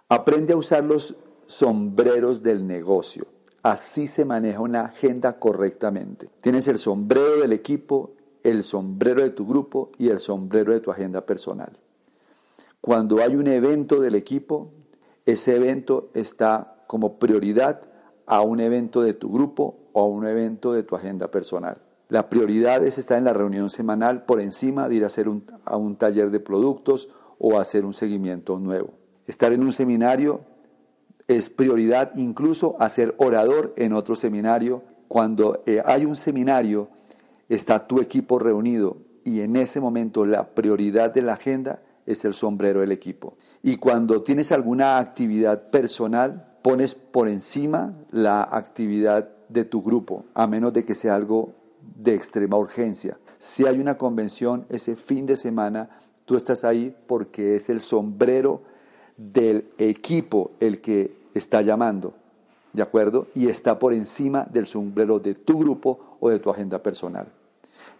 Aprende 0.09 0.55
a 0.55 0.57
usar 0.57 0.85
los 0.85 1.15
sombreros 1.49 2.43
del 2.43 2.67
negocio. 2.67 3.27
Así 3.63 4.07
se 4.07 4.25
maneja 4.25 4.61
una 4.61 4.83
agenda 4.83 5.39
correctamente. 5.39 6.29
Tienes 6.43 6.69
el 6.69 6.79
sombrero 6.79 7.41
del 7.41 7.53
equipo, 7.53 8.13
el 8.45 8.63
sombrero 8.63 9.23
de 9.23 9.31
tu 9.31 9.47
grupo 9.47 9.91
y 9.99 10.11
el 10.11 10.21
sombrero 10.21 10.73
de 10.73 10.81
tu 10.81 10.91
agenda 10.91 11.27
personal. 11.27 11.77
Cuando 12.81 13.21
hay 13.21 13.35
un 13.35 13.49
evento 13.49 14.01
del 14.01 14.15
equipo, 14.15 14.71
ese 15.27 15.57
evento 15.57 16.11
está 16.15 16.85
como 16.87 17.19
prioridad 17.19 17.81
a 18.27 18.43
un 18.43 18.61
evento 18.61 19.01
de 19.03 19.15
tu 19.15 19.33
grupo 19.33 19.79
o 19.93 20.03
a 20.03 20.07
un 20.07 20.27
evento 20.27 20.73
de 20.75 20.83
tu 20.83 20.97
agenda 20.97 21.31
personal. 21.31 21.83
La 22.09 22.29
prioridad 22.29 22.85
es 22.85 22.99
estar 22.99 23.19
en 23.19 23.25
la 23.25 23.33
reunión 23.33 23.71
semanal 23.71 24.25
por 24.25 24.41
encima 24.41 24.89
de 24.89 24.97
ir 24.97 25.05
a 25.05 25.09
hacer 25.09 25.29
un, 25.29 25.45
a 25.65 25.77
un 25.77 25.97
taller 25.97 26.31
de 26.31 26.41
productos 26.41 27.09
o 27.39 27.59
hacer 27.59 27.85
un 27.85 27.95
seguimiento 27.95 28.59
nuevo. 28.59 28.95
Estar 29.27 29.53
en 29.53 29.63
un 29.63 29.73
seminario 29.73 30.43
es 31.29 31.51
prioridad 31.51 32.17
incluso 32.17 32.77
hacer 32.81 33.15
orador 33.19 33.75
en 33.77 33.93
otro 33.93 34.17
seminario. 34.17 34.83
Cuando 35.07 35.63
eh, 35.67 35.83
hay 35.85 36.07
un 36.07 36.17
seminario, 36.17 36.89
está 37.49 37.87
tu 37.87 38.01
equipo 38.01 38.39
reunido 38.39 38.97
y 39.25 39.43
en 39.43 39.57
ese 39.57 39.79
momento 39.79 40.25
la 40.25 40.49
prioridad 40.55 41.13
de 41.13 41.23
la 41.23 41.35
agenda 41.35 41.83
es 42.07 42.25
el 42.25 42.33
sombrero 42.33 42.81
del 42.81 42.93
equipo. 42.93 43.37
Y 43.63 43.77
cuando 43.77 44.23
tienes 44.23 44.53
alguna 44.53 44.99
actividad 44.99 45.71
personal, 45.71 46.57
pones 46.63 46.95
por 46.95 47.29
encima 47.29 47.95
la 48.11 48.43
actividad 48.43 49.29
de 49.51 49.65
tu 49.65 49.83
grupo, 49.83 50.25
a 50.35 50.47
menos 50.47 50.73
de 50.73 50.85
que 50.85 50.95
sea 50.95 51.15
algo 51.15 51.53
de 51.97 52.15
extrema 52.15 52.57
urgencia. 52.57 53.19
Si 53.39 53.67
hay 53.67 53.79
una 53.79 53.99
convención 53.99 54.67
ese 54.71 54.97
fin 54.97 55.27
de 55.27 55.37
semana, 55.37 55.91
tú 56.25 56.37
estás 56.37 56.65
ahí 56.65 56.95
porque 57.07 57.57
es 57.57 57.69
el 57.69 57.81
sombrero 57.81 58.63
del 59.19 59.69
equipo 59.79 60.53
el 60.61 60.81
que 60.81 61.18
está 61.39 61.63
llamando, 61.63 62.15
¿de 62.73 62.83
acuerdo? 62.83 63.29
Y 63.35 63.49
está 63.49 63.79
por 63.79 63.93
encima 63.93 64.47
del 64.51 64.67
sombrero 64.67 65.19
de 65.19 65.35
tu 65.35 65.59
grupo 65.59 66.17
o 66.21 66.29
de 66.29 66.39
tu 66.39 66.51
agenda 66.51 66.83
personal. 66.83 67.29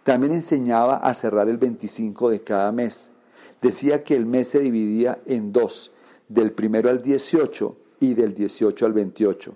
También 0.03 0.33
enseñaba 0.33 0.97
a 0.97 1.13
cerrar 1.13 1.49
el 1.49 1.57
25 1.57 2.29
de 2.29 2.41
cada 2.41 2.71
mes. 2.71 3.09
Decía 3.61 4.03
que 4.03 4.15
el 4.15 4.25
mes 4.25 4.49
se 4.49 4.59
dividía 4.59 5.19
en 5.25 5.51
dos, 5.51 5.91
del 6.27 6.51
primero 6.51 6.89
al 6.89 7.01
18 7.01 7.75
y 7.99 8.13
del 8.13 8.33
18 8.33 8.85
al 8.85 8.93
28. 8.93 9.55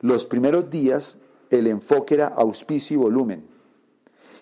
Los 0.00 0.24
primeros 0.24 0.70
días 0.70 1.18
el 1.50 1.66
enfoque 1.66 2.14
era 2.14 2.28
auspicio 2.28 2.94
y 2.94 2.98
volumen. 2.98 3.44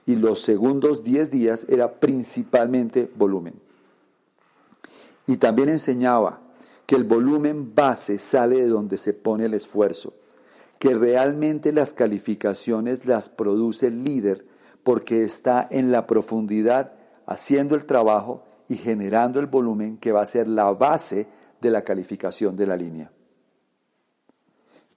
Y 0.07 0.17
los 0.17 0.43
segundos 0.43 1.03
10 1.03 1.31
días 1.31 1.67
era 1.69 1.95
principalmente 1.95 3.11
volumen. 3.17 3.55
Y 5.27 5.39
también 5.39 5.69
enseñaba 5.69 6.41
que 6.87 6.95
el 6.95 7.05
volumen 7.05 7.75
base 7.75 8.19
sale 8.19 8.61
de 8.61 8.69
donde 8.69 8.97
se 8.97 9.13
pone 9.13 9.47
el 9.47 9.55
esfuerzo, 9.55 10.15
que 10.79 10.95
realmente 10.95 11.73
las 11.73 11.93
calificaciones 11.93 13.07
las 13.07 13.29
produce 13.29 13.89
el 13.89 14.05
líder 14.05 14.47
porque 14.85 15.23
está 15.23 15.67
en 15.71 15.91
la 15.91 16.07
profundidad 16.07 16.93
haciendo 17.27 17.75
el 17.75 17.87
trabajo 17.87 18.45
y 18.69 18.77
generando 18.77 19.41
el 19.41 19.47
volumen 19.47 19.99
que 19.99 20.13
va 20.13 20.23
a 20.23 20.27
ser 20.27 20.47
la 20.47 20.71
base 20.73 21.27
de 21.61 21.71
la 21.71 21.83
calificación 21.83 22.57
de 22.57 22.67
la 22.67 22.77
línea. 22.77 23.11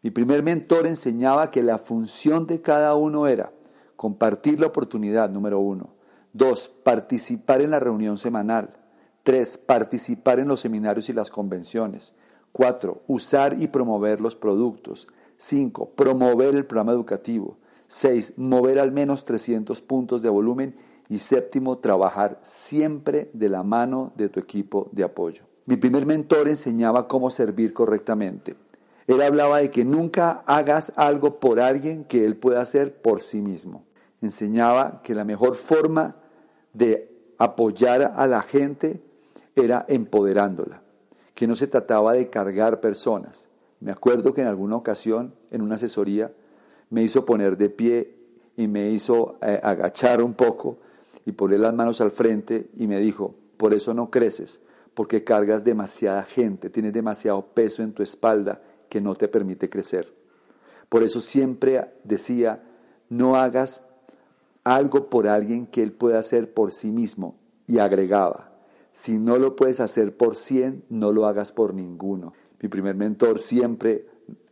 Mi 0.02 0.12
primer 0.12 0.44
mentor 0.44 0.88
enseñaba 0.88 1.52
que 1.52 1.64
la 1.64 1.78
función 1.78 2.48
de 2.48 2.62
cada 2.62 2.96
uno 2.96 3.28
era 3.28 3.52
compartir 3.96 4.60
la 4.60 4.68
oportunidad, 4.68 5.30
número 5.30 5.60
uno. 5.60 5.96
Dos, 6.32 6.70
participar 6.70 7.62
en 7.62 7.72
la 7.72 7.80
reunión 7.80 8.18
semanal. 8.18 8.79
Tres, 9.24 9.58
participar 9.58 10.40
en 10.40 10.48
los 10.48 10.62
seminarios 10.62 11.10
y 11.10 11.14
las 11.14 11.30
convenciones. 11.30 12.14
Cuatro, 12.52 13.04
usar 13.08 13.62
y 13.62 13.68
promover 13.68 14.22
los 14.22 14.36
productos. 14.36 15.08
Cinco, 15.38 15.90
promover 15.90 16.56
el 16.56 16.66
programa 16.66 16.94
educativo. 16.94 17.58
Seis, 17.88 18.34
mover 18.38 18.80
al 18.80 18.92
menos 18.92 19.24
300 19.24 19.82
puntos 19.82 20.22
de 20.22 20.30
volumen. 20.30 20.76
Y 21.10 21.18
séptimo, 21.18 21.80
trabajar 21.80 22.40
siempre 22.42 23.30
de 23.34 23.50
la 23.50 23.64
mano 23.64 24.14
de 24.16 24.30
tu 24.30 24.40
equipo 24.40 24.90
de 24.92 25.04
apoyo. 25.04 25.44
Mi 25.66 25.76
primer 25.76 26.06
mentor 26.06 26.48
enseñaba 26.48 27.08
cómo 27.08 27.30
servir 27.30 27.74
correctamente. 27.74 28.56
Él 29.08 29.22
hablaba 29.24 29.60
de 29.60 29.72
que 29.72 29.84
nunca 29.86 30.44
hagas 30.46 30.94
algo 30.96 31.40
por 31.40 31.60
alguien 31.60 32.04
que 32.04 32.26
él 32.26 32.38
pueda 32.38 32.62
hacer 32.62 33.02
por 33.02 33.22
sí 33.22 33.42
mismo. 33.42 33.84
Enseñaba 34.22 35.02
que 35.02 35.16
la 35.16 35.26
mejor 35.26 35.56
forma 35.56 36.18
de 36.74 37.12
apoyar 37.40 38.14
a 38.16 38.28
la 38.28 38.44
gente 38.44 39.02
era 39.64 39.86
empoderándola, 39.88 40.82
que 41.34 41.48
no 41.48 41.56
se 41.56 41.68
trataba 41.68 42.14
de 42.14 42.30
cargar 42.30 42.80
personas. 42.80 43.46
Me 43.80 43.92
acuerdo 43.92 44.34
que 44.34 44.42
en 44.42 44.48
alguna 44.48 44.76
ocasión, 44.76 45.34
en 45.52 45.62
una 45.62 45.76
asesoría, 45.76 46.34
me 46.90 47.04
hizo 47.04 47.26
poner 47.26 47.58
de 47.58 47.70
pie 47.70 48.16
y 48.58 48.68
me 48.68 48.90
hizo 48.90 49.38
eh, 49.42 49.60
agachar 49.64 50.22
un 50.22 50.34
poco 50.34 50.80
y 51.26 51.32
poner 51.32 51.60
las 51.60 51.74
manos 51.74 52.02
al 52.02 52.12
frente 52.12 52.70
y 52.76 52.88
me 52.88 53.00
dijo, 53.00 53.36
por 53.58 53.74
eso 53.74 53.94
no 53.94 54.10
creces, 54.10 54.60
porque 54.94 55.24
cargas 55.24 55.64
demasiada 55.64 56.24
gente, 56.24 56.70
tienes 56.70 56.94
demasiado 56.94 57.46
peso 57.54 57.84
en 57.84 57.94
tu 57.94 58.04
espalda 58.04 58.62
que 58.90 59.00
no 59.00 59.16
te 59.16 59.28
permite 59.28 59.70
crecer. 59.70 60.14
Por 60.90 61.04
eso 61.04 61.22
siempre 61.22 61.94
decía, 62.04 62.64
no 63.10 63.36
hagas 63.36 63.82
algo 64.64 65.10
por 65.10 65.28
alguien 65.28 65.68
que 65.68 65.84
él 65.84 65.92
pueda 65.92 66.20
hacer 66.20 66.54
por 66.54 66.72
sí 66.72 66.92
mismo. 66.92 67.36
Y 67.68 67.78
agregaba, 67.78 68.49
si 69.02 69.18
no 69.18 69.38
lo 69.38 69.56
puedes 69.56 69.80
hacer 69.80 70.18
por 70.18 70.36
cien, 70.36 70.84
no 70.90 71.14
lo 71.14 71.26
hagas 71.26 71.54
por 71.54 71.74
ninguno. 71.74 72.34
Mi 72.62 72.68
primer 72.68 72.96
mentor 72.96 73.40
siempre 73.40 74.06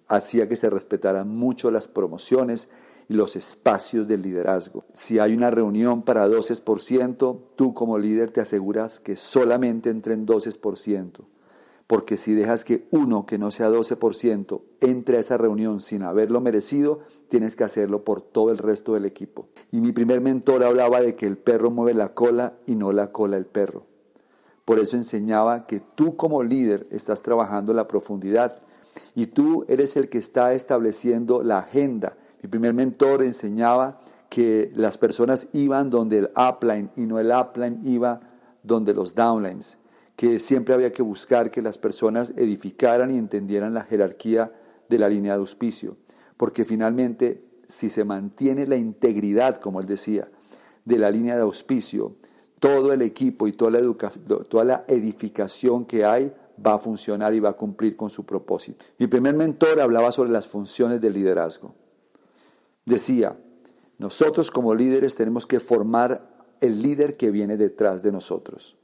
hacía 0.07 0.47
que 0.47 0.55
se 0.55 0.69
respetaran 0.69 1.27
mucho 1.27 1.69
las 1.69 1.89
promociones 1.89 2.69
y 3.09 3.15
los 3.15 3.35
espacios 3.35 4.07
del 4.07 4.21
liderazgo. 4.21 4.85
Si 4.93 5.19
hay 5.19 5.35
una 5.35 5.51
reunión 5.51 6.01
para 6.01 6.25
12%, 6.29 7.41
tú 7.57 7.73
como 7.73 7.97
líder 7.97 8.31
te 8.31 8.39
aseguras 8.39 9.01
que 9.01 9.17
solamente 9.17 9.89
entren 9.89 10.25
12% 10.25 11.25
porque 11.87 12.17
si 12.17 12.33
dejas 12.33 12.63
que 12.63 12.87
uno 12.91 13.25
que 13.25 13.37
no 13.37 13.49
sea 13.49 13.69
12% 13.69 14.61
entre 14.81 15.17
a 15.17 15.19
esa 15.21 15.37
reunión 15.37 15.79
sin 15.79 16.03
haberlo 16.03 16.41
merecido, 16.41 16.99
tienes 17.29 17.55
que 17.55 17.63
hacerlo 17.63 18.03
por 18.03 18.21
todo 18.21 18.51
el 18.51 18.57
resto 18.57 18.93
del 18.93 19.05
equipo. 19.05 19.47
Y 19.71 19.79
mi 19.79 19.93
primer 19.93 20.19
mentor 20.19 20.65
hablaba 20.65 21.01
de 21.01 21.15
que 21.15 21.25
el 21.25 21.37
perro 21.37 21.71
mueve 21.71 21.93
la 21.93 22.13
cola 22.13 22.57
y 22.65 22.75
no 22.75 22.91
la 22.91 23.13
cola 23.13 23.37
el 23.37 23.45
perro. 23.45 23.96
Por 24.67 24.79
eso 24.79 24.97
enseñaba 24.97 25.65
que 25.65 25.79
tú 25.79 26.17
como 26.17 26.43
líder 26.43 26.87
estás 26.91 27.21
trabajando 27.21 27.73
la 27.73 27.87
profundidad 27.87 28.61
y 29.15 29.27
tú 29.27 29.63
eres 29.69 29.95
el 29.95 30.09
que 30.09 30.17
está 30.17 30.51
estableciendo 30.51 31.41
la 31.41 31.59
agenda. 31.59 32.17
Mi 32.43 32.49
primer 32.49 32.73
mentor 32.73 33.23
enseñaba 33.23 34.01
que 34.27 34.69
las 34.75 34.97
personas 34.97 35.47
iban 35.53 35.89
donde 35.89 36.17
el 36.17 36.31
upline 36.35 36.91
y 36.97 37.05
no 37.05 37.17
el 37.17 37.31
upline 37.31 37.79
iba 37.85 38.19
donde 38.61 38.93
los 38.93 39.15
downlines 39.15 39.77
que 40.17 40.37
siempre 40.37 40.73
había 40.73 40.91
que 40.91 41.01
buscar 41.01 41.49
que 41.49 41.61
las 41.61 41.77
personas 41.77 42.33
edificaran 42.35 43.09
y 43.09 43.17
entendieran 43.17 43.73
la 43.73 43.83
jerarquía 43.83 44.51
de 44.89 44.99
la 44.99 45.07
línea 45.07 45.33
de 45.33 45.39
auspicio, 45.39 45.95
porque 46.35 46.65
finalmente 46.65 47.41
si 47.67 47.89
se 47.89 48.03
mantiene 48.03 48.67
la 48.67 48.75
integridad, 48.75 49.61
como 49.61 49.79
él 49.79 49.85
decía, 49.85 50.27
de 50.83 50.97
la 50.97 51.09
línea 51.09 51.35
de 51.35 51.43
auspicio, 51.43 52.15
todo 52.59 52.93
el 52.93 53.01
equipo 53.01 53.47
y 53.47 53.53
toda 53.53 53.71
la, 54.63 54.85
edificación 54.87 55.85
que 55.85 56.05
hay 56.05 56.33
va 56.65 56.73
a 56.73 56.79
funcionar 56.79 57.33
y 57.33 57.39
va 57.39 57.49
a 57.49 57.53
cumplir 57.53 57.95
con 57.95 58.09
su 58.09 58.25
propósito. 58.25 58.85
Mi 58.97 59.07
primer 59.07 59.35
mentor 59.35 59.79
hablaba 59.79 60.11
sobre 60.11 60.31
las 60.31 60.47
funciones 60.47 60.99
del 60.99 61.13
liderazgo. 61.13 61.75
Decía, 62.85 63.37
nosotros 63.99 64.49
como 64.49 64.73
líderes 64.73 65.15
tenemos 65.15 65.45
que 65.45 65.59
formar 65.59 66.29
el 66.61 66.81
líder 66.81 67.15
que 67.15 67.29
viene 67.29 67.57
detrás 67.57 68.01
de 68.01 68.11
nosotros. 68.11 68.75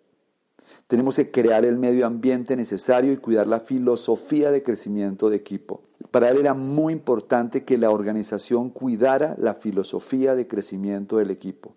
Tenemos 0.87 1.15
que 1.15 1.31
crear 1.31 1.65
el 1.65 1.77
medio 1.77 2.05
ambiente 2.05 2.55
necesario 2.55 3.11
y 3.11 3.17
cuidar 3.17 3.47
la 3.47 3.59
filosofía 3.59 4.51
de 4.51 4.63
crecimiento 4.63 5.29
de 5.29 5.37
equipo. 5.37 5.81
Para 6.11 6.29
él 6.29 6.37
era 6.37 6.53
muy 6.53 6.93
importante 6.93 7.63
que 7.63 7.77
la 7.77 7.89
organización 7.89 8.69
cuidara 8.69 9.35
la 9.39 9.55
filosofía 9.55 10.35
de 10.35 10.47
crecimiento 10.47 11.17
del 11.17 11.31
equipo. 11.31 11.75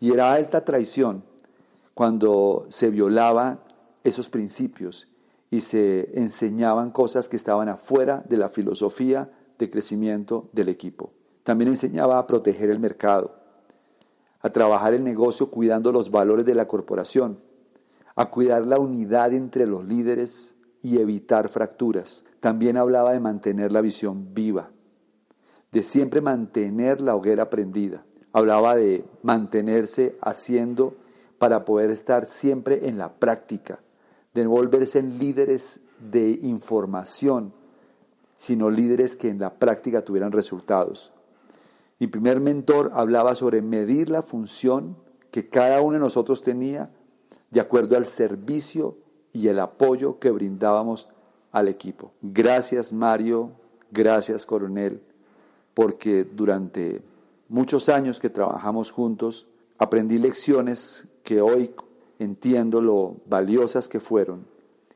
Y 0.00 0.12
era 0.12 0.32
alta 0.32 0.64
traición 0.64 1.24
cuando 1.94 2.66
se 2.68 2.90
violaban 2.90 3.60
esos 4.04 4.28
principios 4.28 5.08
y 5.50 5.60
se 5.60 6.18
enseñaban 6.18 6.90
cosas 6.90 7.28
que 7.28 7.36
estaban 7.36 7.68
afuera 7.68 8.22
de 8.28 8.36
la 8.36 8.48
filosofía 8.48 9.30
de 9.58 9.70
crecimiento 9.70 10.48
del 10.52 10.68
equipo. 10.68 11.12
También 11.44 11.68
enseñaba 11.68 12.18
a 12.18 12.26
proteger 12.26 12.70
el 12.70 12.80
mercado, 12.80 13.36
a 14.40 14.50
trabajar 14.50 14.94
el 14.94 15.04
negocio 15.04 15.50
cuidando 15.50 15.92
los 15.92 16.10
valores 16.10 16.44
de 16.44 16.54
la 16.54 16.66
corporación 16.66 17.38
a 18.16 18.30
cuidar 18.30 18.66
la 18.66 18.78
unidad 18.78 19.32
entre 19.34 19.66
los 19.66 19.84
líderes 19.84 20.54
y 20.82 20.98
evitar 20.98 21.48
fracturas. 21.48 22.24
También 22.40 22.78
hablaba 22.78 23.12
de 23.12 23.20
mantener 23.20 23.70
la 23.72 23.82
visión 23.82 24.34
viva, 24.34 24.70
de 25.70 25.82
siempre 25.82 26.22
mantener 26.22 27.00
la 27.02 27.14
hoguera 27.14 27.50
prendida. 27.50 28.05
Hablaba 28.36 28.76
de 28.76 29.02
mantenerse 29.22 30.18
haciendo 30.20 30.94
para 31.38 31.64
poder 31.64 31.88
estar 31.88 32.26
siempre 32.26 32.86
en 32.86 32.98
la 32.98 33.14
práctica, 33.14 33.80
de 34.34 34.46
volverse 34.46 34.98
en 34.98 35.18
líderes 35.18 35.80
de 36.00 36.38
información, 36.42 37.54
sino 38.36 38.68
líderes 38.68 39.16
que 39.16 39.30
en 39.30 39.38
la 39.38 39.54
práctica 39.54 40.04
tuvieran 40.04 40.32
resultados. 40.32 41.14
Mi 41.98 42.08
primer 42.08 42.40
mentor 42.40 42.90
hablaba 42.92 43.34
sobre 43.36 43.62
medir 43.62 44.10
la 44.10 44.20
función 44.20 44.98
que 45.30 45.48
cada 45.48 45.80
uno 45.80 45.92
de 45.94 46.00
nosotros 46.00 46.42
tenía 46.42 46.90
de 47.50 47.60
acuerdo 47.60 47.96
al 47.96 48.04
servicio 48.04 48.98
y 49.32 49.48
el 49.48 49.58
apoyo 49.60 50.18
que 50.18 50.30
brindábamos 50.30 51.08
al 51.52 51.68
equipo. 51.68 52.12
Gracias 52.20 52.92
Mario, 52.92 53.52
gracias 53.90 54.44
Coronel, 54.44 55.00
porque 55.72 56.24
durante 56.24 57.00
muchos 57.48 57.88
años 57.88 58.20
que 58.20 58.30
trabajamos 58.30 58.90
juntos, 58.90 59.46
aprendí 59.78 60.18
lecciones 60.18 61.06
que 61.22 61.40
hoy 61.40 61.74
entiendo 62.18 62.80
lo 62.80 63.16
valiosas 63.26 63.88
que 63.88 64.00
fueron 64.00 64.46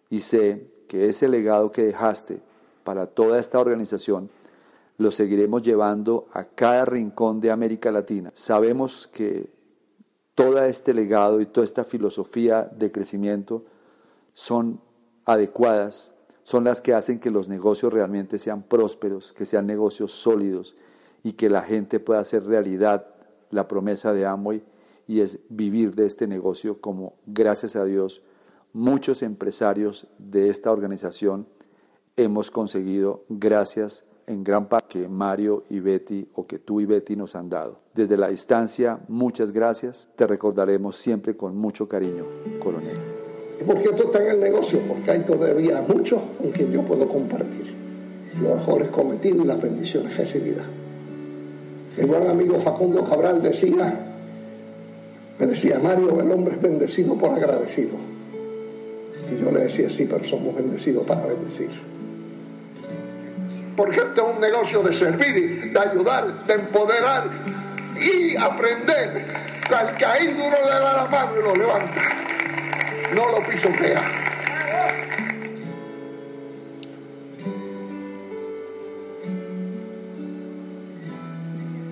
y 0.09 0.21
sé 0.21 0.67
que 0.89 1.09
ese 1.09 1.29
legado 1.29 1.71
que 1.71 1.83
dejaste 1.83 2.41
para 2.85 3.07
toda 3.07 3.39
esta 3.39 3.61
organización 3.61 4.31
lo 4.99 5.11
seguiremos 5.11 5.63
llevando 5.63 6.29
a 6.33 6.45
cada 6.45 6.85
rincón 6.85 7.41
de 7.41 7.51
América 7.51 7.91
Latina. 7.91 8.33
Sabemos 8.35 9.09
que 9.13 9.51
todo 10.35 10.63
este 10.63 10.93
legado 10.93 11.41
y 11.41 11.47
toda 11.47 11.65
esta 11.65 11.85
filosofía 11.85 12.65
de 12.65 12.93
crecimiento 12.93 13.65
son 14.35 14.81
adecuadas, 15.25 16.13
son 16.43 16.65
las 16.65 16.81
que 16.81 16.93
hacen 16.95 17.19
que 17.19 17.31
los 17.31 17.49
negocios 17.49 17.93
realmente 17.93 18.39
sean 18.39 18.63
prósperos, 18.63 19.33
que 19.33 19.47
sean 19.47 19.67
negocios 19.67 20.13
sólidos 20.13 20.77
y 21.23 21.33
que 21.33 21.51
la 21.51 21.63
gente 21.63 22.01
pueda 22.01 22.21
hacer 22.21 22.45
realidad 22.45 23.07
la 23.51 23.69
promesa 23.69 24.13
de 24.13 24.27
Amway 24.27 24.63
y 25.07 25.21
es 25.21 25.41
vivir 25.49 25.95
de 25.95 26.07
este 26.07 26.27
negocio 26.27 26.81
como, 26.81 27.15
gracias 27.27 27.77
a 27.77 27.85
Dios, 27.85 28.23
muchos 28.73 29.23
empresarios 29.23 30.07
de 30.19 30.49
esta 30.49 30.71
organización 30.71 31.47
hemos 32.17 32.51
conseguido 32.51 33.25
gracias 33.29 34.05
en 34.27 34.45
gran 34.45 34.69
parte 34.69 35.01
que 35.01 35.09
Mario 35.09 35.65
y 35.69 35.81
Betty 35.81 36.29
o 36.35 36.47
que 36.47 36.59
tú 36.61 36.81
y 36.81 36.87
Betty 36.87 37.17
nos 37.17 37.35
han 37.35 37.51
dado. 37.51 37.81
Desde 37.95 38.17
la 38.17 38.29
distancia, 38.29 39.01
muchas 39.09 39.51
gracias. 39.51 40.09
Te 40.15 40.27
recordaremos 40.27 40.97
siempre 40.97 41.37
con 41.37 41.57
mucho 41.57 41.89
cariño, 41.89 42.25
coronel. 42.61 42.97
¿Y 43.61 43.65
por 43.65 43.83
qué 43.83 43.89
tú 43.91 44.05
estás 44.05 44.23
en 44.23 44.31
el 44.31 44.41
negocio? 44.41 44.79
Porque 44.87 45.11
hay 45.11 45.21
todavía 45.25 45.83
mucho 45.83 46.23
con 46.39 46.51
quien 46.53 46.71
yo 46.71 46.83
puedo 46.83 47.09
compartir 47.09 47.75
los 48.41 48.57
mejores 48.59 48.89
cometidos 48.91 49.45
y 49.45 49.49
las 49.49 49.61
bendiciones 49.61 50.17
recibidas. 50.17 50.80
Mi 51.97 52.05
buen 52.05 52.29
amigo 52.29 52.61
Facundo 52.61 53.05
Cabral 53.05 53.43
decía, 53.43 53.99
me 55.39 55.47
decía, 55.47 55.79
Mario, 55.79 56.21
el 56.21 56.31
hombre 56.31 56.55
es 56.55 56.63
bendecido 56.63 57.15
por 57.15 57.31
agradecido. 57.33 57.97
Y 59.31 59.43
yo 59.43 59.51
le 59.51 59.61
decía, 59.61 59.91
sí, 59.91 60.07
pero 60.11 60.25
somos 60.25 60.55
bendecidos 60.55 61.07
para 61.07 61.27
bendecir 61.27 61.71
porque 63.81 63.97
este 63.97 64.21
es 64.21 64.27
un 64.27 64.41
negocio 64.41 64.83
de 64.83 64.93
servir, 64.93 65.73
de 65.73 65.81
ayudar, 65.81 66.45
de 66.45 66.53
empoderar 66.53 67.25
y 67.99 68.37
aprender. 68.37 69.25
Al 69.75 69.97
caído 69.97 70.35
uno 70.35 70.57
le 70.63 70.71
da 70.71 70.93
la 70.93 71.07
mano 71.07 71.33
y 71.39 71.43
lo 71.43 71.55
levanta, 71.55 72.03
no 73.15 73.31
lo 73.31 73.47
pisotea. 73.47 74.30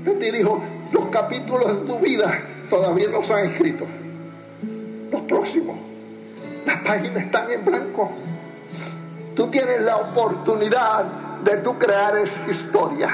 Betty 0.09 0.31
dijo, 0.31 0.63
los 0.93 1.07
capítulos 1.07 1.81
de 1.81 1.87
tu 1.87 1.99
vida 1.99 2.41
todavía 2.71 3.09
no 3.13 3.23
se 3.23 3.33
han 3.35 3.47
escrito. 3.47 3.85
Los 5.11 5.21
próximos. 5.23 5.77
Las 6.65 6.81
páginas 6.83 7.17
están 7.17 7.51
en 7.51 7.65
blanco. 7.65 8.11
Tú 9.35 9.49
tienes 9.49 9.83
la 9.83 9.97
oportunidad 9.97 11.05
de 11.45 11.59
tú 11.59 11.79
crear 11.79 12.17
esa 12.17 12.51
historia, 12.51 13.11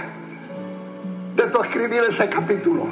de 1.37 1.42
tú 1.48 1.62
escribir 1.62 2.02
ese 2.09 2.28
capítulo. 2.28 2.87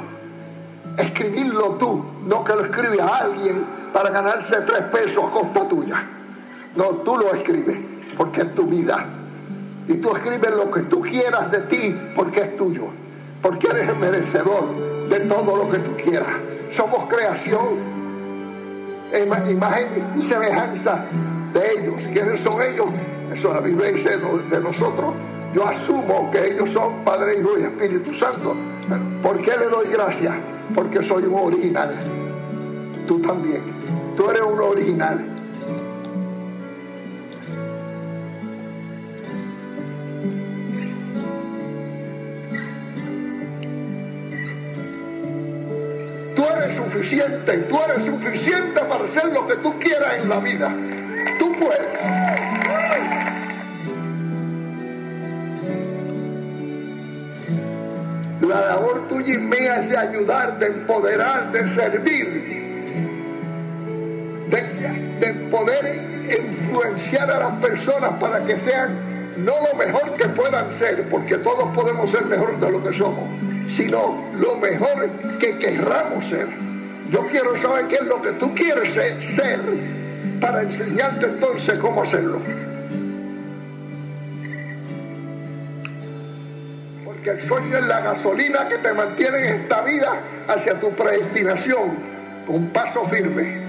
Escribirlo 0.97 1.71
tú, 1.79 2.05
no 2.27 2.43
que 2.43 2.53
lo 2.53 2.65
escribe 2.65 3.01
a 3.01 3.17
alguien 3.17 3.65
para 3.91 4.09
ganarse 4.11 4.57
tres 4.61 4.83
pesos 4.91 5.23
a 5.25 5.31
costa 5.31 5.67
tuya. 5.67 6.03
No, 6.75 6.89
tú 6.97 7.17
lo 7.17 7.33
escribes 7.33 7.77
porque 8.17 8.41
es 8.41 8.53
tu 8.53 8.63
vida. 8.63 9.05
Y 9.87 9.95
tú 9.95 10.15
escribes 10.15 10.51
lo 10.51 10.69
que 10.69 10.81
tú 10.81 11.01
quieras 11.01 11.49
de 11.51 11.61
ti 11.61 11.95
porque 12.15 12.41
es 12.41 12.57
tuyo. 12.57 13.02
Porque 13.43 13.67
eres 13.67 13.89
el 13.89 13.97
merecedor 13.97 15.09
de 15.09 15.19
todo 15.19 15.55
lo 15.57 15.69
que 15.69 15.77
tú 15.77 15.95
quieras. 15.97 16.35
Somos 16.69 17.05
creación, 17.05 17.77
imagen 19.49 19.87
y 20.17 20.21
semejanza 20.21 21.05
de 21.53 21.71
ellos. 21.73 21.95
¿Quiénes 22.11 22.39
son 22.39 22.61
ellos? 22.61 22.87
Eso 23.31 23.53
la 23.53 23.59
Biblia 23.59 23.91
dice 23.91 24.17
de 24.17 24.61
nosotros 24.61 25.13
Yo 25.53 25.67
asumo 25.67 26.29
que 26.31 26.53
ellos 26.53 26.69
son 26.69 27.03
Padre, 27.03 27.39
Hijo 27.39 27.59
y 27.59 27.63
Espíritu 27.63 28.13
Santo. 28.13 28.55
¿Por 29.21 29.41
qué 29.41 29.51
le 29.57 29.67
doy 29.67 29.87
gracias? 29.91 30.33
Porque 30.73 31.03
soy 31.03 31.25
un 31.25 31.35
original. 31.35 31.93
Tú 33.07 33.19
también. 33.19 33.61
Tú 34.15 34.29
eres 34.29 34.41
un 34.41 34.59
original. 34.59 35.32
Suficiente, 46.93 47.57
tú 47.69 47.79
eres 47.89 48.05
suficiente 48.05 48.79
para 48.81 49.05
hacer 49.05 49.25
lo 49.33 49.47
que 49.47 49.55
tú 49.57 49.79
quieras 49.79 50.21
en 50.21 50.29
la 50.29 50.39
vida. 50.39 50.71
Tú 51.39 51.51
puedes. 51.53 51.81
La 58.41 58.61
labor 58.67 59.07
tuya 59.07 59.33
y 59.33 59.37
mía 59.37 59.81
es 59.81 59.89
de 59.89 59.97
ayudar, 59.97 60.59
de 60.59 60.67
empoderar, 60.67 61.51
de 61.51 61.67
servir, 61.67 62.27
de, 64.49 64.61
de 65.19 65.33
poder 65.49 65.95
influenciar 66.39 67.31
a 67.31 67.39
las 67.39 67.59
personas 67.59 68.11
para 68.19 68.45
que 68.45 68.59
sean 68.59 68.95
no 69.37 69.53
lo 69.71 69.75
mejor 69.77 70.13
que 70.13 70.25
puedan 70.25 70.71
ser, 70.71 71.09
porque 71.09 71.37
todos 71.37 71.73
podemos 71.75 72.11
ser 72.11 72.25
mejor 72.25 72.59
de 72.59 72.69
lo 72.69 72.83
que 72.83 72.93
somos, 72.93 73.27
sino 73.67 74.29
lo 74.35 74.57
mejor 74.57 75.09
que 75.39 75.57
querramos 75.57 76.25
ser. 76.25 76.72
Yo 77.13 77.27
quiero 77.27 77.55
saber 77.55 77.85
qué 77.89 77.97
es 78.01 78.07
lo 78.07 78.19
que 78.23 78.31
tú 78.31 78.55
quieres 78.55 78.91
ser, 78.91 79.59
para 80.41 80.63
enseñarte 80.63 81.27
entonces 81.27 81.77
cómo 81.77 82.01
hacerlo. 82.01 82.41
Porque 87.05 87.29
el 87.29 87.41
sueño 87.41 87.77
es 87.77 87.85
la 87.85 88.01
gasolina 88.01 88.67
que 88.67 88.79
te 88.79 88.93
mantiene 88.93 89.37
en 89.37 89.61
esta 89.61 89.83
vida 89.83 90.23
hacia 90.47 90.79
tu 90.79 90.89
predestinación 90.95 91.91
con 92.47 92.69
paso 92.69 93.07
firme. 93.07 93.61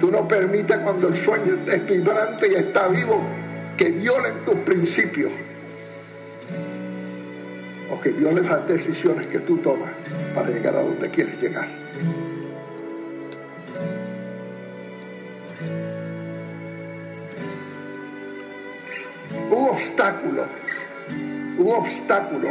Tú 0.00 0.10
no 0.10 0.26
permites 0.26 0.76
cuando 0.78 1.06
el 1.06 1.16
sueño 1.16 1.56
es 1.68 1.86
vibrante 1.86 2.48
y 2.50 2.54
está 2.56 2.88
vivo 2.88 3.22
que 3.76 3.90
violen 3.90 4.44
tus 4.44 4.56
principios 4.56 5.30
que 8.04 8.10
violen 8.10 8.46
las 8.46 8.68
decisiones 8.68 9.26
que 9.28 9.38
tú 9.38 9.56
tomas 9.56 9.90
para 10.34 10.50
llegar 10.50 10.76
a 10.76 10.82
donde 10.82 11.08
quieres 11.08 11.40
llegar. 11.40 11.66
Un 19.50 19.68
obstáculo, 19.70 20.44
un 21.56 21.72
obstáculo 21.72 22.48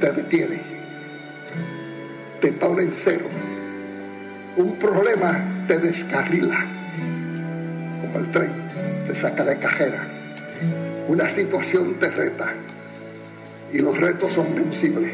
te 0.00 0.12
detiene, 0.12 0.62
te 2.40 2.52
pone 2.52 2.84
en 2.84 2.92
cero. 2.92 3.26
Un 4.56 4.78
problema 4.78 5.66
te 5.68 5.78
descarrila, 5.78 6.64
como 8.00 8.18
el 8.18 8.32
tren, 8.32 8.52
te 9.06 9.14
saca 9.14 9.44
de 9.44 9.58
cajera. 9.58 10.06
Una 11.06 11.28
situación 11.28 11.98
te 11.98 12.10
reta 12.10 12.54
y 13.74 13.80
los 13.80 13.98
retos 13.98 14.32
son 14.32 14.54
vencibles. 14.54 15.10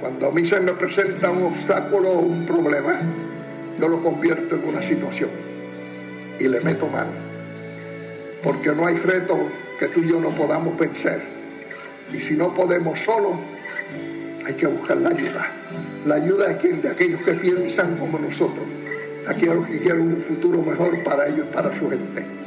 Cuando 0.00 0.28
a 0.28 0.30
mí 0.30 0.46
se 0.46 0.60
me 0.60 0.72
presenta 0.72 1.32
un 1.32 1.42
obstáculo 1.42 2.10
o 2.10 2.20
un 2.20 2.46
problema, 2.46 2.96
yo 3.80 3.88
lo 3.88 4.00
convierto 4.00 4.54
en 4.54 4.68
una 4.68 4.80
situación 4.80 5.30
y 6.38 6.46
le 6.46 6.60
meto 6.60 6.86
mano. 6.86 7.10
Porque 8.44 8.70
no 8.70 8.86
hay 8.86 8.96
reto 8.98 9.36
que 9.80 9.88
tú 9.88 10.00
y 10.00 10.10
yo 10.10 10.20
no 10.20 10.28
podamos 10.30 10.78
vencer. 10.78 11.20
Y 12.12 12.18
si 12.18 12.34
no 12.34 12.54
podemos 12.54 13.00
solo, 13.00 13.36
hay 14.46 14.54
que 14.54 14.68
buscar 14.68 14.98
la 14.98 15.10
ayuda. 15.10 15.50
La 16.06 16.14
ayuda 16.16 16.48
de, 16.48 16.56
quien, 16.56 16.82
de 16.82 16.90
aquellos 16.90 17.20
que 17.22 17.32
piensan 17.32 17.96
como 17.96 18.16
nosotros, 18.20 18.64
aquellos 19.26 19.66
que 19.66 19.80
quieren 19.80 20.02
un 20.02 20.18
futuro 20.18 20.62
mejor 20.62 21.02
para 21.02 21.26
ellos 21.26 21.46
y 21.50 21.52
para 21.52 21.76
su 21.76 21.90
gente. 21.90 22.41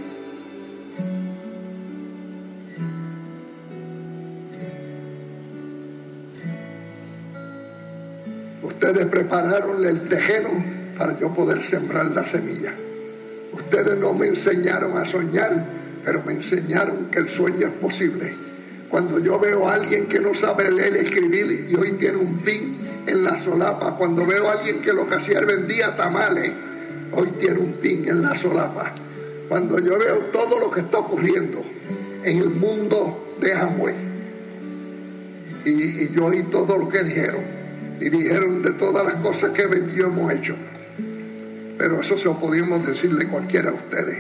Ustedes 8.65 9.05
prepararon 9.05 9.85
el 9.85 10.09
tejeno 10.09 10.49
para 10.97 11.17
yo 11.19 11.31
poder 11.31 11.63
sembrar 11.63 12.07
la 12.07 12.23
semilla. 12.23 12.73
Ustedes 13.53 13.95
no 13.99 14.11
me 14.13 14.25
enseñaron 14.25 14.97
a 14.97 15.05
soñar, 15.05 15.63
pero 16.03 16.23
me 16.25 16.33
enseñaron 16.33 17.11
que 17.11 17.19
el 17.19 17.29
sueño 17.29 17.67
es 17.67 17.73
posible. 17.73 18.33
Cuando 18.89 19.19
yo 19.19 19.39
veo 19.39 19.67
a 19.67 19.75
alguien 19.75 20.07
que 20.07 20.19
no 20.19 20.33
sabe 20.33 20.71
leer 20.71 20.95
escribir 20.97 21.67
y 21.69 21.75
hoy 21.75 21.91
tiene 21.91 22.17
un 22.17 22.39
pin 22.39 22.75
en 23.05 23.23
la 23.23 23.37
solapa, 23.37 23.95
cuando 23.95 24.25
veo 24.25 24.49
a 24.49 24.53
alguien 24.53 24.81
que 24.81 24.93
lo 24.93 25.07
que 25.07 25.15
hacía 25.15 25.41
vendía 25.41 25.95
tamales, 25.95 26.51
hoy 27.11 27.29
tiene 27.39 27.59
un 27.59 27.73
pin 27.73 28.09
en 28.09 28.23
la 28.23 28.35
solapa. 28.35 28.91
Cuando 29.47 29.77
yo 29.77 29.99
veo 29.99 30.17
todo 30.33 30.59
lo 30.59 30.71
que 30.71 30.79
está 30.79 30.97
ocurriendo 30.97 31.61
en 32.23 32.37
el 32.39 32.49
mundo 32.49 33.35
de 33.39 33.53
Amway, 33.53 33.95
y, 35.65 36.03
y 36.03 36.11
yo 36.15 36.25
oí 36.25 36.41
todo 36.43 36.77
lo 36.77 36.89
que 36.89 37.03
dijeron, 37.03 37.54
y 37.99 38.09
dijeron 38.09 38.61
de 38.61 38.71
todas 38.71 39.05
las 39.05 39.15
cosas 39.15 39.51
que 39.51 39.63
yo 39.95 40.07
hemos 40.07 40.31
hecho. 40.33 40.55
Pero 41.77 42.01
eso 42.01 42.17
se 42.17 42.25
lo 42.25 42.39
podíamos 42.39 42.85
decirle 42.85 43.27
cualquiera 43.27 43.71
a 43.71 43.73
ustedes. 43.73 44.17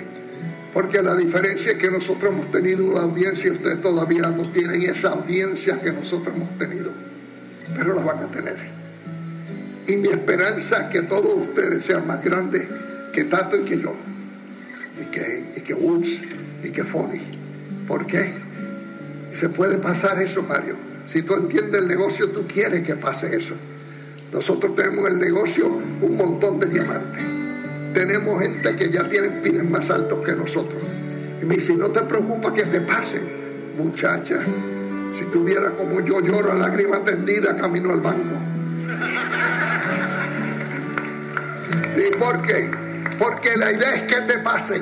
Porque 0.73 1.01
la 1.01 1.15
diferencia 1.15 1.71
es 1.71 1.77
que 1.77 1.89
nosotros 1.89 2.33
hemos 2.33 2.51
tenido 2.51 2.85
una 2.85 3.01
audiencia 3.01 3.47
y 3.47 3.51
ustedes 3.51 3.81
todavía 3.81 4.23
no 4.29 4.43
tienen 4.51 4.81
esa 4.83 5.09
audiencia 5.09 5.79
que 5.81 5.91
nosotros 5.91 6.35
hemos 6.35 6.57
tenido. 6.57 6.91
Pero 7.77 7.93
la 7.93 8.03
van 8.03 8.19
a 8.19 8.27
tener. 8.27 8.57
Y 9.87 9.95
mi 9.97 10.09
esperanza 10.09 10.81
es 10.81 10.87
que 10.87 11.01
todos 11.03 11.33
ustedes 11.33 11.83
sean 11.85 12.05
más 12.07 12.23
grandes 12.23 12.65
que 13.13 13.23
Tato 13.23 13.57
y 13.57 13.63
que 13.63 13.79
yo. 13.79 13.95
Y 15.01 15.05
que, 15.05 15.45
y 15.55 15.61
que 15.61 15.75
y 16.63 16.69
que 16.71 16.83
Foley. 16.83 17.21
¿Por 17.87 18.05
qué? 18.05 18.33
Se 19.39 19.49
puede 19.49 19.77
pasar 19.77 20.21
eso, 20.21 20.41
Mario. 20.41 20.75
Si 21.11 21.21
tú 21.21 21.35
entiendes 21.35 21.81
el 21.81 21.87
negocio, 21.87 22.29
tú 22.29 22.45
quieres 22.47 22.85
que 22.85 22.95
pase 22.95 23.35
eso. 23.35 23.55
Nosotros 24.31 24.75
tenemos 24.75 25.07
en 25.07 25.13
el 25.13 25.19
negocio 25.19 25.67
un 26.01 26.17
montón 26.17 26.59
de 26.59 26.67
diamantes. 26.67 27.23
Tenemos 27.93 28.41
gente 28.41 28.75
que 28.75 28.89
ya 28.89 29.07
tiene 29.07 29.29
pines 29.41 29.69
más 29.69 29.89
altos 29.89 30.25
que 30.25 30.33
nosotros. 30.33 30.81
Y 31.41 31.45
me 31.45 31.55
dice, 31.55 31.73
no 31.73 31.89
te 31.89 32.01
preocupes 32.01 32.51
que 32.51 32.63
te 32.63 32.81
pase, 32.81 33.21
muchacha. 33.77 34.39
Si 35.17 35.23
tuviera 35.25 35.71
como 35.71 36.01
yo 36.01 36.19
lloro 36.19 36.51
a 36.51 36.55
lágrima 36.55 37.03
tendida 37.05 37.55
camino 37.55 37.91
al 37.91 38.01
banco. 38.01 38.35
¿Y 41.97 42.13
por 42.17 42.41
qué? 42.41 42.69
Porque 43.17 43.55
la 43.55 43.71
idea 43.71 43.95
es 43.95 44.03
que 44.03 44.21
te 44.21 44.39
pase. 44.39 44.81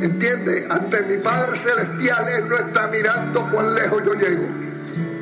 ¿Entiendes? 0.00 0.70
Ante 0.70 1.02
mi 1.02 1.18
Padre 1.18 1.58
Celestial, 1.58 2.28
Él 2.28 2.48
no 2.48 2.56
está 2.56 2.86
mirando 2.86 3.46
cuán 3.50 3.74
lejos 3.74 4.02
yo 4.04 4.14
llego. 4.14 4.67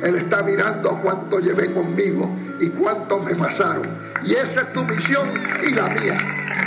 Él 0.03 0.15
está 0.15 0.43
mirando 0.43 0.99
cuánto 1.01 1.39
llevé 1.39 1.71
conmigo 1.71 2.35
y 2.59 2.69
cuánto 2.69 3.19
me 3.19 3.35
pasaron. 3.35 3.87
Y 4.23 4.33
esa 4.33 4.61
es 4.61 4.73
tu 4.73 4.83
misión 4.83 5.27
y 5.63 5.71
la 5.71 5.87
mía. 5.87 6.66